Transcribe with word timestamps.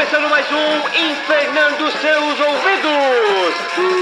começando 0.00 0.30
mais 0.30 0.46
um 0.50 1.10
Infernando 1.10 1.90
Seus 2.00 2.40
Ouvidos! 2.40 3.99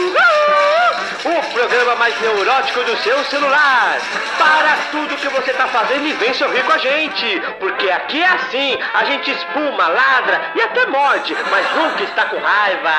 Programa 1.69 1.97
mais 1.97 2.19
neurótico 2.23 2.83
do 2.83 2.97
seu 3.03 3.23
celular. 3.27 3.99
Para 4.39 4.79
tudo 4.91 5.19
que 5.19 5.29
você 5.29 5.53
tá 5.53 5.69
fazendo 5.69 6.07
e 6.07 6.15
vem 6.15 6.33
sorrir 6.33 6.65
com 6.65 6.73
a 6.73 6.79
gente. 6.79 7.43
Porque 7.61 7.91
aqui 7.91 8.23
é 8.23 8.27
assim, 8.27 8.79
a 8.95 9.05
gente 9.05 9.31
espuma, 9.31 9.87
ladra 9.87 10.53
e 10.55 10.63
até 10.63 10.87
morde, 10.87 11.37
mas 11.51 11.71
nunca 11.77 12.05
está 12.05 12.25
com 12.25 12.39
raiva. 12.39 12.95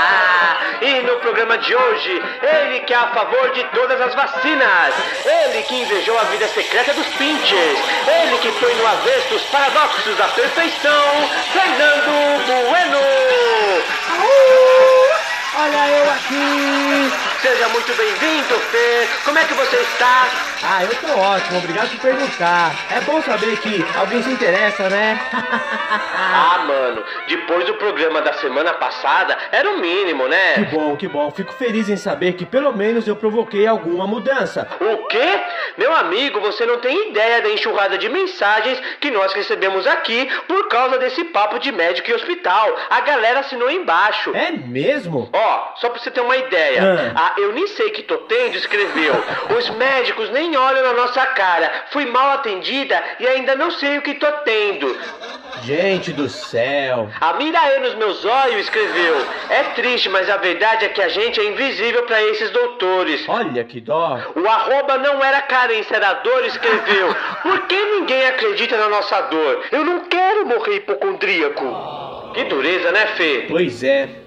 e 0.80 1.02
no 1.02 1.16
programa 1.16 1.58
de 1.58 1.76
hoje, 1.76 2.22
ele 2.42 2.80
que 2.80 2.94
é 2.94 2.96
a 2.96 3.08
favor 3.08 3.50
de 3.50 3.62
todas 3.64 4.00
as 4.00 4.14
vacinas. 4.14 4.94
Ele 5.26 5.62
que 5.64 5.82
invejou 5.82 6.18
a 6.18 6.24
vida 6.24 6.48
secreta 6.48 6.94
dos 6.94 7.06
pinches. 7.08 7.78
Ele 8.08 8.38
que 8.38 8.52
põe 8.52 8.74
no 8.74 8.86
avesso 8.86 9.34
os 9.34 9.42
paradoxos 9.50 10.16
da 10.16 10.28
perfeição. 10.28 11.28
Fernando 11.52 12.46
Bueno. 12.46 12.98
Olha 15.58 15.90
eu 15.90 16.10
aqui! 16.10 17.31
Seja 17.42 17.68
muito 17.70 17.92
bem-vindo, 17.96 18.54
Fê. 18.70 19.08
Como 19.24 19.36
é 19.36 19.44
que 19.44 19.52
você 19.54 19.76
está? 19.76 20.28
Ah, 20.62 20.84
eu 20.84 20.94
tô 20.94 21.18
ótimo, 21.18 21.58
obrigado 21.58 21.90
por 21.90 22.00
perguntar. 22.00 22.70
É 22.88 23.00
bom 23.00 23.20
saber 23.20 23.58
que 23.58 23.84
alguém 23.98 24.22
se 24.22 24.30
interessa, 24.30 24.88
né? 24.88 25.20
Ah, 26.34 26.58
mano, 26.66 27.04
depois 27.28 27.66
do 27.66 27.74
programa 27.74 28.22
da 28.22 28.32
semana 28.34 28.72
passada, 28.74 29.36
era 29.50 29.68
o 29.70 29.78
mínimo, 29.78 30.24
que 30.24 30.28
né? 30.30 30.68
bom, 30.72 30.96
que 30.96 31.06
bom. 31.08 31.30
Fico 31.30 31.52
feliz 31.52 31.88
em 31.88 31.96
saber 31.96 32.32
que 32.34 32.46
pelo 32.46 32.72
menos 32.74 33.06
eu 33.06 33.14
provoquei 33.16 33.66
alguma 33.66 34.06
mudança. 34.06 34.66
O 34.80 35.06
quê? 35.08 35.40
Meu 35.76 35.94
amigo, 35.94 36.40
você 36.40 36.64
não 36.64 36.78
tem 36.78 37.10
ideia 37.10 37.42
da 37.42 37.50
enxurrada 37.50 37.98
de 37.98 38.08
mensagens 38.08 38.80
que 39.00 39.10
nós 39.10 39.32
recebemos 39.34 39.86
aqui 39.86 40.26
por 40.48 40.68
causa 40.68 40.98
desse 40.98 41.24
papo 41.24 41.58
de 41.58 41.70
médico 41.70 42.10
e 42.10 42.14
hospital. 42.14 42.76
A 42.88 43.00
galera 43.00 43.40
assinou 43.40 43.70
embaixo. 43.70 44.34
É 44.34 44.50
mesmo? 44.52 45.28
Ó, 45.32 45.72
só 45.76 45.90
pra 45.90 46.00
você 46.00 46.10
ter 46.10 46.20
uma 46.20 46.36
ideia, 46.36 47.12
Ah. 47.14 47.31
a 47.31 47.31
Eu 47.38 47.52
Nem 47.52 47.66
Sei 47.66 47.90
Que 47.90 48.02
Tô 48.02 48.18
Tendo 48.18 48.56
escreveu: 48.56 49.14
Os 49.56 49.70
médicos 49.70 50.30
nem 50.30 50.56
olham 50.56 50.82
na 50.82 50.92
nossa 50.92 51.24
cara, 51.26 51.70
fui 51.90 52.06
mal 52.06 52.30
atendida 52.30 53.02
e 53.20 53.26
ainda 53.26 53.54
não 53.56 53.70
sei 53.70 53.98
o 53.98 54.02
que 54.02 54.14
tô 54.14 54.30
tendo. 54.44 54.96
Gente 55.62 56.12
do 56.12 56.28
céu. 56.28 57.08
A 57.20 57.34
Miraê 57.34 57.78
nos 57.78 57.94
meus 57.94 58.24
olhos 58.24 58.60
escreveu: 58.62 59.16
É 59.48 59.62
triste, 59.74 60.08
mas 60.08 60.28
a 60.28 60.36
verdade 60.36 60.86
é 60.86 60.88
que 60.88 61.00
a 61.00 61.08
gente 61.08 61.40
é 61.40 61.44
invisível 61.44 62.02
pra 62.04 62.22
esses 62.22 62.50
doutores. 62.50 63.28
Olha 63.28 63.62
que 63.64 63.80
dó. 63.80 64.18
O 64.34 64.48
arroba 64.48 64.98
não 64.98 65.22
era 65.22 65.42
carência, 65.42 65.96
era 65.96 66.14
dor, 66.14 66.44
escreveu. 66.44 67.14
Por 67.42 67.60
que 67.66 67.76
ninguém 67.76 68.26
acredita 68.26 68.76
na 68.76 68.88
nossa 68.88 69.20
dor? 69.22 69.64
Eu 69.70 69.84
não 69.84 70.00
quero 70.06 70.46
morrer 70.46 70.76
hipocondríaco. 70.76 72.32
Que 72.34 72.44
dureza, 72.44 72.90
né, 72.90 73.06
Fê? 73.08 73.46
Pois 73.48 73.82
é. 73.84 74.21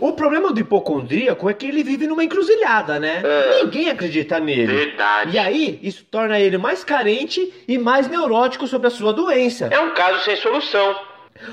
O 0.00 0.12
problema 0.12 0.52
do 0.52 0.60
hipocondríaco 0.60 1.48
é 1.48 1.54
que 1.54 1.66
ele 1.66 1.82
vive 1.82 2.06
numa 2.06 2.24
encruzilhada, 2.24 2.98
né? 2.98 3.22
É. 3.24 3.64
Ninguém 3.64 3.90
acredita 3.90 4.38
nele. 4.38 4.66
Verdade. 4.66 5.34
E 5.34 5.38
aí, 5.38 5.78
isso 5.82 6.04
torna 6.10 6.38
ele 6.38 6.58
mais 6.58 6.84
carente 6.84 7.52
e 7.66 7.78
mais 7.78 8.08
neurótico 8.08 8.66
sobre 8.66 8.88
a 8.88 8.90
sua 8.90 9.12
doença. 9.12 9.68
É 9.70 9.80
um 9.80 9.92
caso 9.94 10.24
sem 10.24 10.36
solução. 10.36 10.94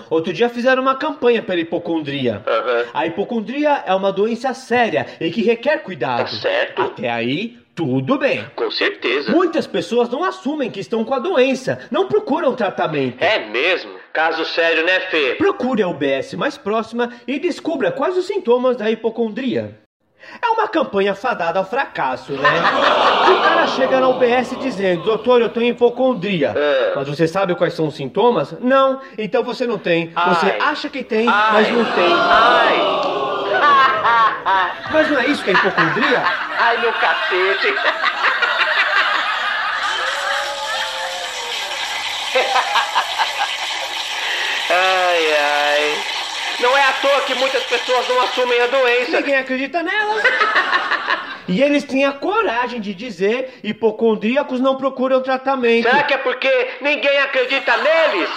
Outro 0.10 0.32
dia 0.32 0.48
fizeram 0.48 0.82
uma 0.82 0.96
campanha 0.96 1.42
pela 1.42 1.60
hipocondria. 1.60 2.44
Aham. 2.46 2.86
A 2.94 3.08
hipocondria 3.08 3.84
é 3.86 3.94
uma 3.94 4.12
doença 4.12 4.54
séria 4.54 5.08
e 5.20 5.32
que 5.32 5.42
requer 5.42 5.80
cuidado. 5.80 6.20
Tá 6.20 6.28
certo. 6.28 6.82
Até 6.84 7.10
aí, 7.10 7.58
tudo 7.74 8.18
bem. 8.18 8.46
Com 8.56 8.70
certeza. 8.70 9.32
Muitas 9.32 9.66
pessoas 9.66 10.10
não 10.10 10.24
assumem 10.24 10.70
que 10.70 10.80
estão 10.80 11.04
com 11.04 11.14
a 11.14 11.20
doença, 11.20 11.80
não 11.90 12.08
procuram 12.08 12.56
tratamento. 12.56 13.24
É 13.24 13.40
mesmo? 13.48 14.01
Caso 14.14 14.44
sério, 14.44 14.86
né, 14.86 15.00
Fê? 15.02 15.36
Procure 15.36 15.82
a 15.82 15.88
UBS 15.88 16.34
mais 16.34 16.58
próxima 16.58 17.14
e 17.26 17.40
descubra 17.40 17.92
quais 17.92 18.18
os 18.18 18.28
sintomas 18.28 18.76
da 18.76 18.92
hipocondria. 18.92 19.80
É 20.42 20.50
uma 20.50 20.68
campanha 20.68 21.16
fadada 21.16 21.58
ao 21.60 21.66
fracasso, 21.66 22.34
né? 22.34 22.50
O 23.32 23.42
cara 23.42 23.66
chega 23.68 24.00
na 24.00 24.10
UBS 24.10 24.56
dizendo, 24.60 25.04
doutor, 25.04 25.42
eu 25.42 25.50
tenho 25.50 25.72
hipocondria. 25.72 26.54
É. 26.56 26.94
Mas 26.96 27.08
você 27.08 27.28
sabe 27.28 27.56
quais 27.56 27.74
são 27.74 27.88
os 27.88 27.96
sintomas? 27.96 28.52
Não, 28.60 29.02
então 29.18 29.44
você 29.44 29.66
não 29.66 29.80
tem. 29.80 30.10
Você 30.10 30.46
Ai. 30.46 30.60
acha 30.60 30.90
que 30.90 31.04
tem, 31.04 31.28
Ai. 31.28 31.54
mas 31.54 31.72
não 31.72 31.86
tem. 31.86 32.14
Ai! 32.14 33.02
Mas 34.92 35.10
não 35.10 35.20
é 35.20 35.28
isso 35.28 35.44
que 35.44 35.52
é 35.52 35.54
hipocondria? 35.54 36.24
Ai, 36.60 36.82
meu 36.82 36.92
cacete! 36.94 37.74
Ai, 45.22 45.34
ai. 45.34 46.04
Não 46.60 46.78
é 46.78 46.82
à 46.82 46.94
toa 46.94 47.22
que 47.22 47.36
muitas 47.36 47.64
pessoas 47.64 48.08
não 48.08 48.22
assumem 48.22 48.60
a 48.62 48.68
doença. 48.68 49.20
Ninguém 49.20 49.38
acredita 49.38 49.84
nelas. 49.84 50.24
E 51.48 51.62
eles 51.62 51.84
têm 51.84 52.06
a 52.06 52.12
coragem 52.12 52.80
de 52.80 52.94
dizer 52.94 53.60
hipocondríacos 53.64 54.60
não 54.60 54.78
procuram 54.78 55.22
tratamento. 55.22 55.90
Será 55.90 56.04
que 56.04 56.14
é 56.14 56.18
porque 56.18 56.70
ninguém 56.82 57.18
acredita 57.20 57.78
neles? 57.78 58.30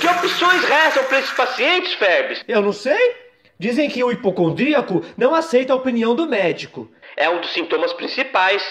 Que 0.00 0.06
opções 0.06 0.64
restam 0.64 1.04
para 1.04 1.18
esses 1.18 1.32
pacientes, 1.32 1.94
Ferbes? 1.94 2.44
Eu 2.46 2.60
não 2.60 2.72
sei. 2.72 3.16
Dizem 3.58 3.88
que 3.88 4.02
o 4.02 4.10
hipocondríaco 4.10 5.04
não 5.16 5.34
aceita 5.34 5.72
a 5.72 5.76
opinião 5.76 6.14
do 6.14 6.26
médico. 6.26 6.90
É 7.16 7.30
um 7.30 7.40
dos 7.40 7.52
sintomas 7.52 7.92
principais. 7.92 8.62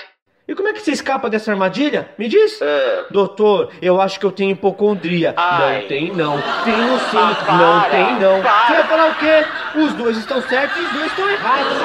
E 0.48 0.56
como 0.56 0.68
é 0.68 0.74
que 0.74 0.80
você 0.82 0.92
escapa 0.92 1.30
dessa 1.30 1.52
armadilha? 1.52 2.10
Me 2.18 2.28
diz. 2.28 2.60
Ah. 2.62 3.06
Doutor, 3.12 3.72
eu 3.82 4.02
acho 4.02 4.20
que 4.20 4.26
eu 4.26 4.32
tenho 4.32 4.52
hipocondria. 4.52 5.34
Ai. 5.38 5.82
Não 5.82 5.88
tem 5.88 6.12
não. 6.12 6.42
Tenho 6.64 7.00
sim. 7.00 7.18
Ah, 7.48 7.58
não 7.58 7.82
tem 7.90 8.20
não. 8.20 8.42
para. 8.42 8.68
Você 8.68 8.74
vai 8.74 8.84
falar 8.88 9.12
o 9.12 9.16
quê? 9.16 9.46
Os 9.76 9.94
dois 9.94 10.18
estão 10.18 10.42
certos 10.42 10.78
e 10.78 10.82
os 10.86 10.92
dois 10.92 11.06
estão 11.08 11.30
errados. 11.30 11.74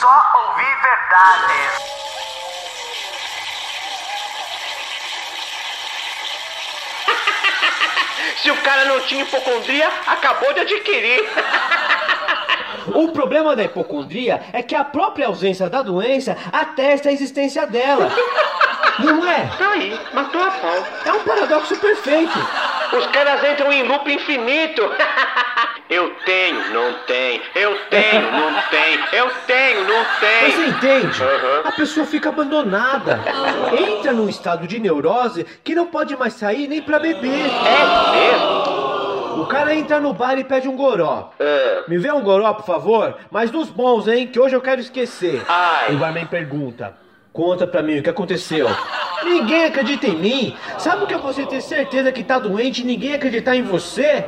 Só 0.00 0.32
ouvir 0.48 0.76
verdades. 0.82 1.86
Se 8.42 8.50
o 8.50 8.56
cara 8.62 8.84
não 8.84 9.00
tinha 9.00 9.22
hipocondria, 9.24 9.90
acabou 10.06 10.52
de 10.54 10.60
adquirir. 10.60 11.24
O 12.94 13.08
problema 13.12 13.54
da 13.56 13.64
hipocondria 13.64 14.40
é 14.52 14.62
que 14.62 14.74
a 14.74 14.84
própria 14.84 15.26
ausência 15.26 15.68
da 15.68 15.82
doença 15.82 16.36
atesta 16.52 17.08
a 17.08 17.12
existência 17.12 17.66
dela. 17.66 18.10
Não 18.98 19.26
é? 19.26 19.46
Tá 19.58 19.70
aí, 19.72 19.98
matou 20.14 20.42
a 20.42 20.50
pau. 20.50 20.86
É 21.04 21.12
um 21.12 21.20
paradoxo 21.20 21.76
perfeito. 21.76 22.38
Os 22.96 23.06
caras 23.08 23.44
entram 23.44 23.72
em 23.72 23.82
loop 23.82 24.10
infinito. 24.10 24.82
Eu 25.88 26.10
tenho, 26.24 26.72
não 26.72 26.94
tem. 27.06 27.40
Eu 27.54 27.78
tenho, 27.90 28.32
não 28.32 28.60
tem. 28.70 28.98
Eu 29.12 29.30
tenho, 29.46 29.84
não 29.86 30.04
Mas 30.20 30.54
você 30.54 30.62
tem. 30.62 30.68
entende? 30.70 31.22
Aham. 31.22 31.62
A 31.64 31.70
pessoa 31.72 32.04
fica 32.04 32.28
abandonada. 32.28 33.20
Entra 33.78 34.12
num 34.12 34.28
estado 34.28 34.66
de 34.66 34.80
neurose 34.80 35.44
que 35.62 35.76
não 35.76 35.86
pode 35.86 36.16
mais 36.16 36.32
sair 36.32 36.66
nem 36.66 36.82
pra 36.82 36.98
beber. 36.98 37.30
É 37.30 38.10
mesmo? 38.16 38.75
O 39.36 39.46
cara 39.46 39.74
entra 39.74 40.00
no 40.00 40.12
bar 40.12 40.38
e 40.38 40.44
pede 40.44 40.68
um 40.68 40.76
goró. 40.76 41.30
Ah, 41.38 41.84
Me 41.88 41.98
vê 41.98 42.10
um 42.12 42.22
goró, 42.22 42.52
por 42.54 42.64
favor? 42.64 43.16
Mas 43.30 43.50
dos 43.50 43.68
bons, 43.68 44.08
hein? 44.08 44.26
Que 44.26 44.40
hoje 44.40 44.54
eu 44.56 44.60
quero 44.60 44.80
esquecer. 44.80 45.42
Ai. 45.48 45.94
O 45.94 45.98
barman 45.98 46.26
pergunta. 46.26 46.94
Conta 47.32 47.66
pra 47.66 47.82
mim 47.82 47.98
o 47.98 48.02
que 48.02 48.08
aconteceu. 48.10 48.66
Ninguém 49.22 49.64
acredita 49.66 50.06
em 50.06 50.16
mim. 50.16 50.56
Sabe 50.78 51.04
o 51.04 51.06
que 51.06 51.14
é 51.14 51.18
você 51.18 51.44
ter 51.44 51.60
certeza 51.60 52.10
que 52.10 52.24
tá 52.24 52.38
doente 52.38 52.82
e 52.82 52.84
ninguém 52.84 53.14
acreditar 53.14 53.54
em 53.54 53.62
você? 53.62 54.24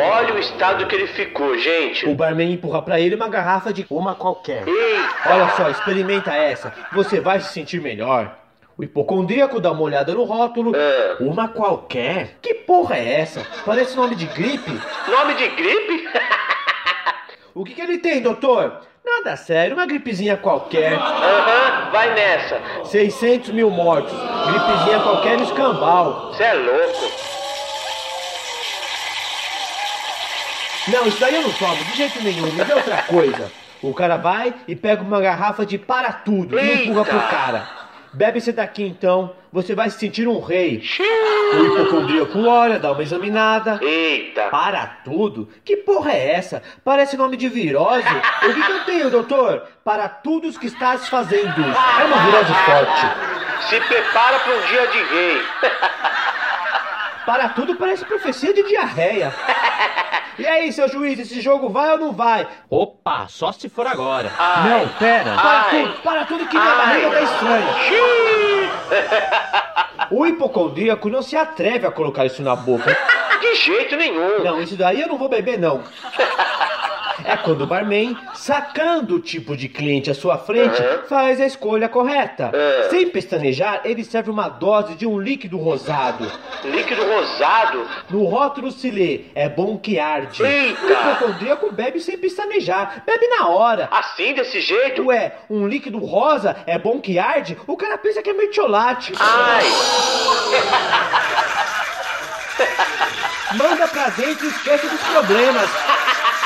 olha 0.00 0.34
o 0.34 0.38
estado 0.38 0.86
que 0.86 0.94
ele 0.94 1.08
ficou, 1.08 1.58
gente. 1.58 2.08
O 2.08 2.14
barman 2.14 2.52
empurra 2.52 2.80
pra 2.82 3.00
ele 3.00 3.16
uma 3.16 3.28
garrafa 3.28 3.72
de 3.72 3.84
uma 3.90 4.14
qualquer. 4.14 4.66
Eita. 4.66 5.08
Olha 5.32 5.48
só, 5.56 5.68
experimenta 5.70 6.32
essa. 6.32 6.72
Você 6.92 7.20
vai 7.20 7.40
se 7.40 7.52
sentir 7.52 7.80
melhor. 7.80 8.36
O 8.78 8.84
hipocondríaco 8.84 9.58
dá 9.60 9.72
uma 9.72 9.82
olhada 9.82 10.14
no 10.14 10.22
rótulo. 10.22 10.72
É. 10.76 11.16
Uma 11.18 11.48
qualquer? 11.48 12.36
Que 12.40 12.54
porra 12.54 12.96
é 12.96 13.20
essa? 13.22 13.44
Parece 13.66 13.96
nome 13.96 14.14
de 14.14 14.26
gripe. 14.26 14.80
Nome 15.08 15.34
de 15.34 15.48
gripe? 15.48 16.08
O 17.54 17.64
que, 17.64 17.74
que 17.74 17.80
ele 17.80 17.98
tem, 17.98 18.22
doutor? 18.22 18.82
Nada 19.04 19.34
sério, 19.34 19.74
uma 19.74 19.84
gripezinha 19.84 20.36
qualquer. 20.36 20.92
Aham, 20.92 21.90
vai 21.90 22.14
nessa. 22.14 22.60
600 22.84 23.50
mil 23.50 23.68
mortos. 23.68 24.12
Gripezinha 24.12 25.00
qualquer 25.00 25.38
no 25.38 25.42
escambau. 25.42 26.32
Você 26.32 26.44
é 26.44 26.52
louco. 26.52 27.10
Não, 30.86 31.06
isso 31.08 31.18
daí 31.18 31.34
eu 31.34 31.42
não 31.42 31.52
tomo, 31.54 31.84
de 31.84 31.96
jeito 31.96 32.22
nenhum. 32.22 32.46
Me 32.52 32.64
dê 32.64 32.72
outra 32.72 33.02
coisa. 33.02 33.50
O 33.82 33.92
cara 33.92 34.16
vai 34.16 34.54
e 34.68 34.76
pega 34.76 35.02
uma 35.02 35.20
garrafa 35.20 35.66
de 35.66 35.78
para 35.78 36.12
tudo 36.12 36.56
e 36.60 36.84
empurra 36.84 37.00
Eita. 37.00 37.10
pro 37.10 37.28
cara. 37.28 37.77
Bebe 38.12 38.38
esse 38.38 38.52
daqui 38.52 38.82
então, 38.82 39.34
você 39.52 39.74
vai 39.74 39.90
se 39.90 39.98
sentir 39.98 40.26
um 40.26 40.40
rei. 40.40 40.82
O 41.54 41.64
hipocondríaco 41.64 42.38
olha, 42.40 42.78
dá 42.78 42.92
uma 42.92 43.02
examinada. 43.02 43.78
Eita. 43.82 44.48
Para 44.48 44.86
tudo? 45.04 45.48
Que 45.64 45.76
porra 45.76 46.12
é 46.12 46.32
essa? 46.32 46.62
Parece 46.84 47.16
nome 47.16 47.36
de 47.36 47.48
virose. 47.48 48.08
O 48.42 48.54
que, 48.54 48.62
que 48.62 48.72
eu 48.72 48.84
tenho, 48.84 49.10
doutor? 49.10 49.66
Para 49.84 50.08
tudo 50.08 50.58
que 50.58 50.66
estás 50.66 51.08
fazendo. 51.08 51.60
É 51.60 52.04
uma 52.04 52.18
virose 52.24 52.52
forte. 52.64 53.68
Se 53.68 53.80
prepara 53.80 54.38
para 54.40 54.56
um 54.56 54.60
dia 54.62 54.86
de 54.86 54.98
rei. 55.02 55.42
Para 57.28 57.50
tudo 57.50 57.76
parece 57.76 58.06
profecia 58.06 58.54
de 58.54 58.62
diarreia. 58.62 59.30
E 60.38 60.46
aí, 60.46 60.72
seu 60.72 60.88
juiz, 60.88 61.18
esse 61.18 61.40
jogo 61.40 61.68
vai 61.68 61.90
ou 61.90 61.98
não 61.98 62.12
vai? 62.12 62.46
Opa, 62.70 63.26
só 63.28 63.50
se 63.50 63.68
for 63.68 63.88
agora. 63.88 64.30
Ai. 64.38 64.70
Não, 64.70 64.88
pera. 64.90 65.34
Para 65.34 65.62
Ai. 65.62 65.70
tudo, 65.70 65.92
para 66.00 66.24
tudo 66.26 66.46
que 66.46 66.56
minha 66.56 66.70
Ai. 66.70 66.76
barriga 66.76 67.10
tá 67.10 67.20
estranha. 67.22 67.66
O 70.12 70.24
hipocondríaco 70.24 71.08
não 71.10 71.22
se 71.22 71.36
atreve 71.36 71.88
a 71.88 71.90
colocar 71.90 72.24
isso 72.24 72.40
na 72.40 72.54
boca. 72.54 72.96
De 73.42 73.54
jeito 73.56 73.96
nenhum. 73.96 74.44
Não, 74.44 74.60
isso 74.60 74.76
daí 74.76 75.00
eu 75.00 75.08
não 75.08 75.18
vou 75.18 75.28
beber, 75.28 75.58
não. 75.58 75.82
É 77.30 77.36
quando 77.36 77.60
o 77.62 77.66
barman, 77.66 78.16
sacando 78.34 79.16
o 79.16 79.20
tipo 79.20 79.54
de 79.54 79.68
cliente 79.68 80.10
à 80.10 80.14
sua 80.14 80.38
frente, 80.38 80.80
Uhum. 80.80 81.02
faz 81.08 81.38
a 81.40 81.46
escolha 81.46 81.86
correta. 81.88 82.50
É. 82.54 82.88
Sem 82.88 83.06
pestanejar, 83.10 83.82
ele 83.84 84.02
serve 84.02 84.30
uma 84.30 84.48
dose 84.48 84.94
de 84.94 85.06
um 85.06 85.18
líquido 85.20 85.58
rosado. 85.58 86.30
Líquido 86.64 87.02
rosado. 87.04 87.86
No 88.08 88.24
rótulo 88.24 88.70
se 88.72 88.90
lê, 88.90 89.26
é 89.34 89.46
bom 89.46 89.76
que 89.76 89.98
arde. 89.98 90.42
Eita! 90.42 90.80
O 90.86 90.90
hipocondríaco 90.90 91.70
bebe 91.70 92.00
sem 92.00 92.16
pestanejar, 92.16 93.02
bebe 93.04 93.26
na 93.28 93.48
hora. 93.48 93.88
Assim, 93.90 94.32
desse 94.32 94.60
jeito? 94.62 95.04
Ué, 95.08 95.32
um 95.50 95.68
líquido 95.68 95.98
rosa 95.98 96.56
é 96.66 96.78
bom 96.78 96.98
que 96.98 97.18
arde? 97.18 97.58
O 97.66 97.76
cara 97.76 97.98
pensa 97.98 98.22
que 98.22 98.30
é 98.30 98.32
mertiolate. 98.32 99.12
Ai. 99.20 99.64
Manda 103.56 103.86
pra 103.88 104.08
dentro 104.10 104.46
e 104.46 104.48
esquece 104.50 104.86
dos 104.88 105.00
problemas. 105.02 105.70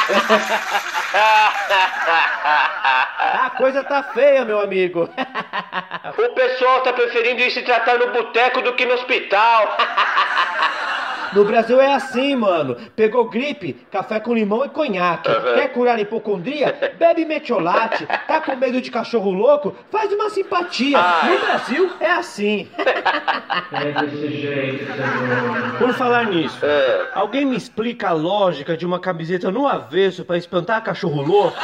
A 3.15 3.51
coisa 3.57 3.85
tá 3.85 4.03
feia, 4.15 4.45
meu 4.45 4.61
amigo. 4.61 5.09
O 6.19 6.29
pessoal 6.35 6.83
tá 6.83 6.93
preferindo 6.93 7.41
ir 7.41 7.51
se 7.51 7.63
tratar 7.63 7.99
no 7.99 8.13
boteco 8.13 8.63
do 8.63 8.75
que 8.75 8.87
no 8.87 8.95
hospital. 8.95 9.77
No 11.35 11.45
Brasil 11.45 11.81
é 11.81 11.95
assim, 11.95 12.35
mano. 12.37 12.77
Pegou 12.95 13.29
gripe, 13.29 13.75
café 13.91 14.21
com 14.21 14.35
limão 14.35 14.65
e 14.65 14.69
conhaque. 14.69 15.29
Aham. 15.31 15.55
Quer 15.55 15.69
curar 15.73 15.99
hipocondria? 15.99 16.93
Bebe 16.99 17.25
metiolate. 17.25 18.07
Tá 18.27 18.41
com 18.41 18.55
medo 18.57 18.81
de 18.81 18.91
cachorro 18.91 19.31
louco? 19.33 19.75
Faz 19.91 20.13
uma 20.13 20.29
simpatia. 20.31 20.99
Ai. 20.99 21.35
No 21.35 21.41
Brasil 21.41 21.91
é 22.01 22.11
assim. 22.11 22.69
Por 25.79 25.93
falar 25.95 26.27
nisso, 26.27 26.59
É. 26.65 27.09
alguém 27.15 27.45
me 27.45 27.57
explica 27.57 28.09
a 28.09 28.13
lógica 28.13 28.77
de 28.77 28.85
uma 28.87 28.99
camiseta 29.01 29.51
no 29.51 29.67
avesso 29.67 30.25
pra 30.25 30.37
espantar 30.37 30.83
cachorro 30.83 31.23
louco? 31.23 31.59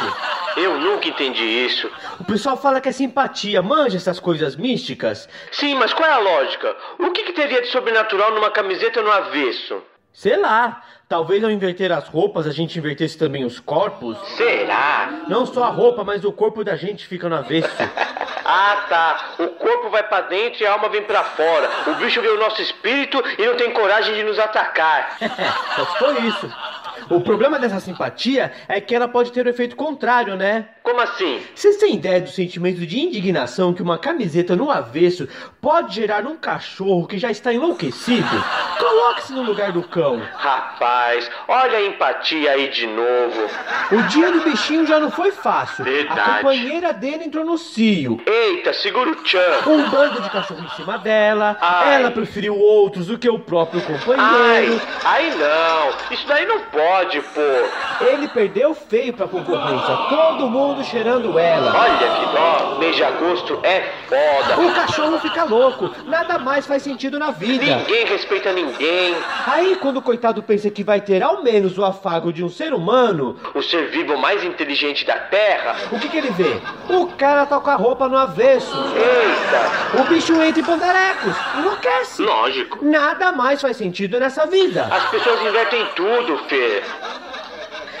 Eu 0.59 0.77
nunca 0.79 1.07
entendi 1.07 1.43
isso. 1.43 1.89
O 2.19 2.23
pessoal 2.25 2.57
fala 2.57 2.81
que 2.81 2.89
é 2.89 2.91
simpatia, 2.91 3.61
manja 3.61 3.95
essas 3.97 4.19
coisas 4.19 4.55
místicas. 4.55 5.29
Sim, 5.51 5.75
mas 5.75 5.93
qual 5.93 6.09
é 6.09 6.13
a 6.13 6.17
lógica? 6.19 6.75
O 6.99 7.11
que, 7.11 7.23
que 7.23 7.33
teria 7.33 7.61
de 7.61 7.67
sobrenatural 7.69 8.33
numa 8.33 8.51
camiseta 8.51 9.01
no 9.01 9.11
avesso? 9.11 9.81
Sei 10.11 10.35
lá, 10.35 10.81
talvez 11.07 11.43
ao 11.43 11.49
inverter 11.49 11.91
as 11.91 12.07
roupas 12.09 12.45
a 12.45 12.51
gente 12.51 12.77
invertesse 12.77 13.17
também 13.17 13.45
os 13.45 13.59
corpos. 13.59 14.17
Será? 14.35 15.23
Não 15.29 15.45
só 15.45 15.63
a 15.63 15.69
roupa, 15.69 16.03
mas 16.03 16.25
o 16.25 16.33
corpo 16.33 16.63
da 16.63 16.75
gente 16.75 17.07
fica 17.07 17.29
no 17.29 17.35
avesso. 17.35 17.69
Ah, 18.51 18.85
tá. 18.89 19.35
O 19.37 19.47
corpo 19.49 19.91
vai 19.91 20.01
pra 20.01 20.21
dentro 20.21 20.63
e 20.63 20.65
a 20.65 20.71
alma 20.71 20.89
vem 20.89 21.03
pra 21.03 21.23
fora. 21.23 21.69
O 21.85 21.93
bicho 21.95 22.19
vê 22.19 22.29
o 22.29 22.39
nosso 22.39 22.59
espírito 22.63 23.23
e 23.37 23.45
não 23.45 23.55
tem 23.55 23.69
coragem 23.71 24.15
de 24.15 24.23
nos 24.23 24.39
atacar. 24.39 25.17
Só 25.99 26.11
isso. 26.13 26.51
O 27.09 27.21
problema 27.21 27.57
dessa 27.57 27.79
simpatia 27.79 28.51
é 28.67 28.79
que 28.79 28.93
ela 28.93 29.07
pode 29.07 29.31
ter 29.31 29.45
o 29.45 29.49
efeito 29.49 29.75
contrário, 29.75 30.35
né? 30.35 30.67
Como 30.89 31.01
assim? 31.01 31.39
Vocês 31.53 31.77
têm 31.77 31.93
ideia 31.93 32.19
do 32.19 32.31
sentimento 32.31 32.83
de 32.83 32.99
indignação 32.99 33.75
que 33.75 33.81
uma 33.83 33.99
camiseta 33.99 34.55
no 34.55 34.71
avesso 34.71 35.27
pode 35.61 35.93
gerar 35.93 36.23
num 36.23 36.35
cachorro 36.35 37.05
que 37.05 37.19
já 37.19 37.29
está 37.29 37.53
enlouquecido? 37.53 38.27
Coloque-se 38.79 39.31
no 39.33 39.43
lugar 39.43 39.71
do 39.71 39.83
cão. 39.83 40.19
Rapaz, 40.35 41.29
olha 41.47 41.77
a 41.77 41.85
empatia 41.85 42.53
aí 42.53 42.69
de 42.69 42.87
novo. 42.87 43.39
O 43.91 44.01
dia 44.07 44.31
do 44.31 44.41
bichinho 44.41 44.87
já 44.87 44.99
não 44.99 45.11
foi 45.11 45.31
fácil. 45.31 45.83
Verdade. 45.83 46.19
A 46.19 46.35
companheira 46.37 46.91
dele 46.91 47.25
entrou 47.25 47.45
no 47.45 47.59
cio. 47.59 48.19
Eita, 48.25 48.73
segura 48.73 49.11
o 49.11 49.15
tchan. 49.17 49.59
Um 49.67 49.91
bando 49.91 50.23
de 50.23 50.29
cachorro 50.31 50.65
em 50.65 50.69
cima 50.75 50.97
dela. 50.97 51.55
Ai. 51.61 52.01
Ela 52.01 52.09
preferiu 52.09 52.57
outros 52.57 53.05
do 53.05 53.17
que 53.19 53.29
o 53.29 53.37
próprio 53.37 53.79
Ai, 53.79 53.93
companheiro. 53.99 54.81
aí 55.05 55.35
não. 55.35 56.15
Isso 56.15 56.27
daí 56.27 56.47
não 56.47 56.61
pode, 56.61 57.21
pô. 57.21 57.41
Ele 58.01 58.27
perdeu 58.29 58.73
feio 58.73 59.13
pra 59.13 59.27
concorrência. 59.27 59.95
Todo 60.09 60.47
mundo 60.47 60.83
cheirando 60.83 61.37
ela. 61.37 61.73
Olha 61.75 61.97
que 61.97 62.35
dó. 62.35 62.77
Mês 62.79 62.95
de 62.95 63.03
agosto 63.03 63.59
é 63.63 63.81
foda. 64.07 64.61
O 64.61 64.73
cachorro 64.73 65.19
fica 65.19 65.43
louco. 65.43 65.89
Nada 66.05 66.37
mais 66.39 66.65
faz 66.65 66.81
sentido 66.83 67.19
na 67.19 67.31
vida. 67.31 67.63
Ninguém 67.77 68.05
respeita 68.05 68.51
ninguém. 68.53 69.15
Aí, 69.45 69.75
quando 69.77 69.97
o 69.97 70.01
coitado 70.01 70.41
pensa 70.41 70.69
que 70.69 70.83
vai 70.83 71.01
ter 71.01 71.21
ao 71.21 71.43
menos 71.43 71.77
o 71.77 71.83
afago 71.85 72.31
de 72.31 72.43
um 72.43 72.49
ser 72.49 72.73
humano, 72.73 73.37
O 73.53 73.61
ser 73.61 73.89
vivo 73.89 74.17
mais 74.17 74.43
inteligente 74.43 75.05
da 75.05 75.15
Terra. 75.15 75.75
o 75.91 75.99
que, 75.99 76.07
que 76.07 76.17
ele 76.17 76.31
vê? 76.31 76.59
O 76.89 77.07
cara 77.07 77.45
tá 77.45 77.59
com 77.59 77.69
a 77.69 77.75
roupa 77.75 78.07
no 78.07 78.17
avesso. 78.17 78.75
Eita, 78.95 80.01
O 80.01 80.03
bicho 80.07 80.33
entra 80.41 80.61
em 80.61 80.63
pandarecos. 80.63 81.35
Enlouquece. 81.57 82.21
lógico. 82.21 82.79
Nada 82.85 83.31
mais 83.31 83.61
faz 83.61 83.77
sentido 83.77 84.19
nessa 84.19 84.45
vida. 84.45 84.87
As 84.91 85.05
pessoas 85.09 85.41
invertem 85.41 85.85
tudo, 85.95 86.37
Fê. 86.47 86.81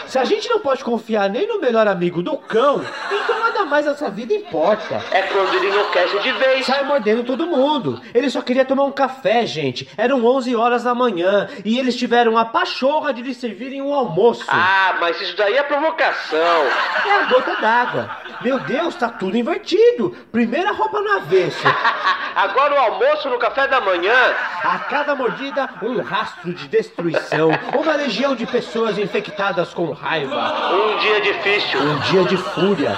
Se 0.09 0.17
a 0.17 0.25
gente 0.25 0.49
não 0.49 0.59
pode 0.59 0.83
confiar 0.83 1.29
nem 1.29 1.47
no 1.47 1.61
melhor 1.61 1.87
amigo 1.87 2.23
do 2.23 2.35
cão, 2.35 2.83
então 3.11 3.39
nada 3.39 3.63
mais 3.65 3.85
nessa 3.85 4.09
vida 4.09 4.33
importa. 4.33 4.99
É 5.11 5.21
quando 5.21 5.53
ele 5.53 5.67
enlouquece 5.67 6.17
de 6.19 6.31
vez. 6.31 6.65
Sai 6.65 6.83
mordendo 6.83 7.23
todo 7.23 7.45
mundo. 7.45 8.01
Ele 8.11 8.27
só 8.27 8.41
queria 8.41 8.65
tomar 8.65 8.85
um 8.85 8.91
café, 8.91 9.45
gente. 9.45 9.87
Eram 9.95 10.25
11 10.25 10.55
horas 10.55 10.83
da 10.83 10.95
manhã 10.95 11.47
e 11.63 11.77
eles 11.77 11.95
tiveram 11.95 12.39
a 12.39 12.43
pachorra 12.43 13.13
de 13.13 13.21
lhe 13.21 13.35
servirem 13.35 13.83
um 13.83 13.93
almoço. 13.93 14.45
Ah, 14.47 14.97
mas 14.99 15.21
isso 15.21 15.37
daí 15.37 15.55
é 15.55 15.61
provocação. 15.61 16.65
É 17.05 17.11
a 17.11 17.25
gota 17.25 17.55
d'água. 17.61 18.09
Meu 18.41 18.57
Deus, 18.59 18.95
tá 18.95 19.09
tudo 19.09 19.37
invertido. 19.37 20.15
Primeira 20.31 20.71
roupa 20.71 21.01
no 21.01 21.11
avesso. 21.17 21.67
Agora 22.35 22.73
o 22.73 22.77
almoço 22.77 23.29
no 23.29 23.37
café 23.37 23.67
da 23.67 23.81
manhã. 23.81 24.15
A 24.63 24.79
cada 24.79 25.13
mordida, 25.13 25.69
um 25.81 26.01
rastro 26.01 26.53
de 26.53 26.67
destruição. 26.69 27.49
Uma 27.77 27.95
legião 27.95 28.35
de 28.35 28.45
pessoas 28.45 28.97
infectadas 28.97 29.73
com 29.73 29.91
raiva. 29.91 30.71
Um 30.71 30.97
dia 30.99 31.19
difícil. 31.21 31.81
Um 31.81 31.99
dia 31.99 32.23
de 32.23 32.37
fúria. 32.37 32.97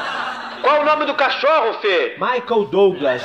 Qual 0.61 0.81
o 0.81 0.85
nome 0.85 1.05
do 1.05 1.15
cachorro, 1.15 1.73
Fê? 1.81 2.15
Michael 2.19 2.65
Douglas. 2.65 3.23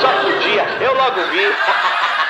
Só 0.00 0.08
podia, 0.22 0.64
eu 0.80 0.94
logo 0.94 1.20
vi. 1.30 1.54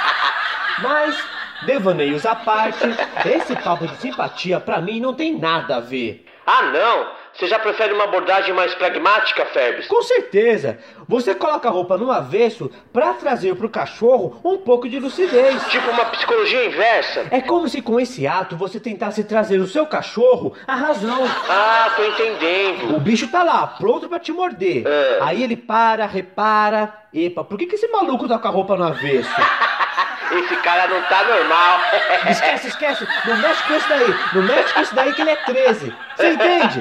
Mas, 0.82 1.16
devaneios 1.62 2.26
à 2.26 2.34
parte, 2.34 2.88
esse 3.24 3.54
papo 3.54 3.86
de 3.86 3.96
simpatia 3.98 4.58
pra 4.58 4.80
mim 4.80 4.98
não 4.98 5.14
tem 5.14 5.38
nada 5.38 5.76
a 5.76 5.80
ver. 5.80 6.26
Ah, 6.44 6.62
não. 6.62 7.19
Você 7.40 7.46
já 7.46 7.58
prefere 7.58 7.94
uma 7.94 8.04
abordagem 8.04 8.52
mais 8.52 8.74
pragmática, 8.74 9.46
Ferbes? 9.46 9.86
Com 9.86 10.02
certeza, 10.02 10.78
você 11.08 11.34
coloca 11.34 11.70
a 11.70 11.72
roupa 11.72 11.96
no 11.96 12.10
avesso 12.10 12.70
pra 12.92 13.14
trazer 13.14 13.56
pro 13.56 13.66
cachorro 13.66 14.38
um 14.44 14.58
pouco 14.58 14.86
de 14.86 14.98
lucidez. 14.98 15.64
Tipo 15.68 15.90
uma 15.90 16.04
psicologia 16.04 16.66
inversa. 16.66 17.28
É 17.30 17.40
como 17.40 17.66
se 17.66 17.80
com 17.80 17.98
esse 17.98 18.26
ato 18.26 18.58
você 18.58 18.78
tentasse 18.78 19.24
trazer 19.24 19.56
o 19.58 19.66
seu 19.66 19.86
cachorro 19.86 20.52
à 20.66 20.74
razão. 20.74 21.24
Ah, 21.48 21.90
tô 21.96 22.04
entendendo. 22.04 22.96
O 22.96 23.00
bicho 23.00 23.26
tá 23.28 23.42
lá, 23.42 23.66
pronto 23.68 24.06
pra 24.06 24.18
te 24.18 24.32
morder. 24.32 24.86
É. 24.86 25.18
Aí 25.22 25.42
ele 25.42 25.56
para, 25.56 26.04
repara. 26.04 26.92
Epa, 27.10 27.42
por 27.42 27.56
que, 27.56 27.64
que 27.64 27.76
esse 27.76 27.88
maluco 27.88 28.28
tá 28.28 28.38
com 28.38 28.48
a 28.48 28.50
roupa 28.50 28.76
no 28.76 28.84
avesso? 28.84 29.30
Esse 30.32 30.56
cara 30.56 30.86
não 30.86 31.02
tá 31.02 31.24
normal. 31.24 31.80
Esquece, 32.28 32.68
esquece. 32.68 33.08
Não 33.26 33.36
mexe 33.36 33.62
com 33.64 33.74
esse 33.74 33.88
daí. 33.88 34.14
Não 34.34 34.42
mexe 34.42 34.74
com 34.74 34.80
esse 34.80 34.94
daí 34.94 35.12
que 35.12 35.22
ele 35.22 35.30
é 35.30 35.36
13. 35.36 35.94
Você 36.16 36.30
entende? 36.30 36.80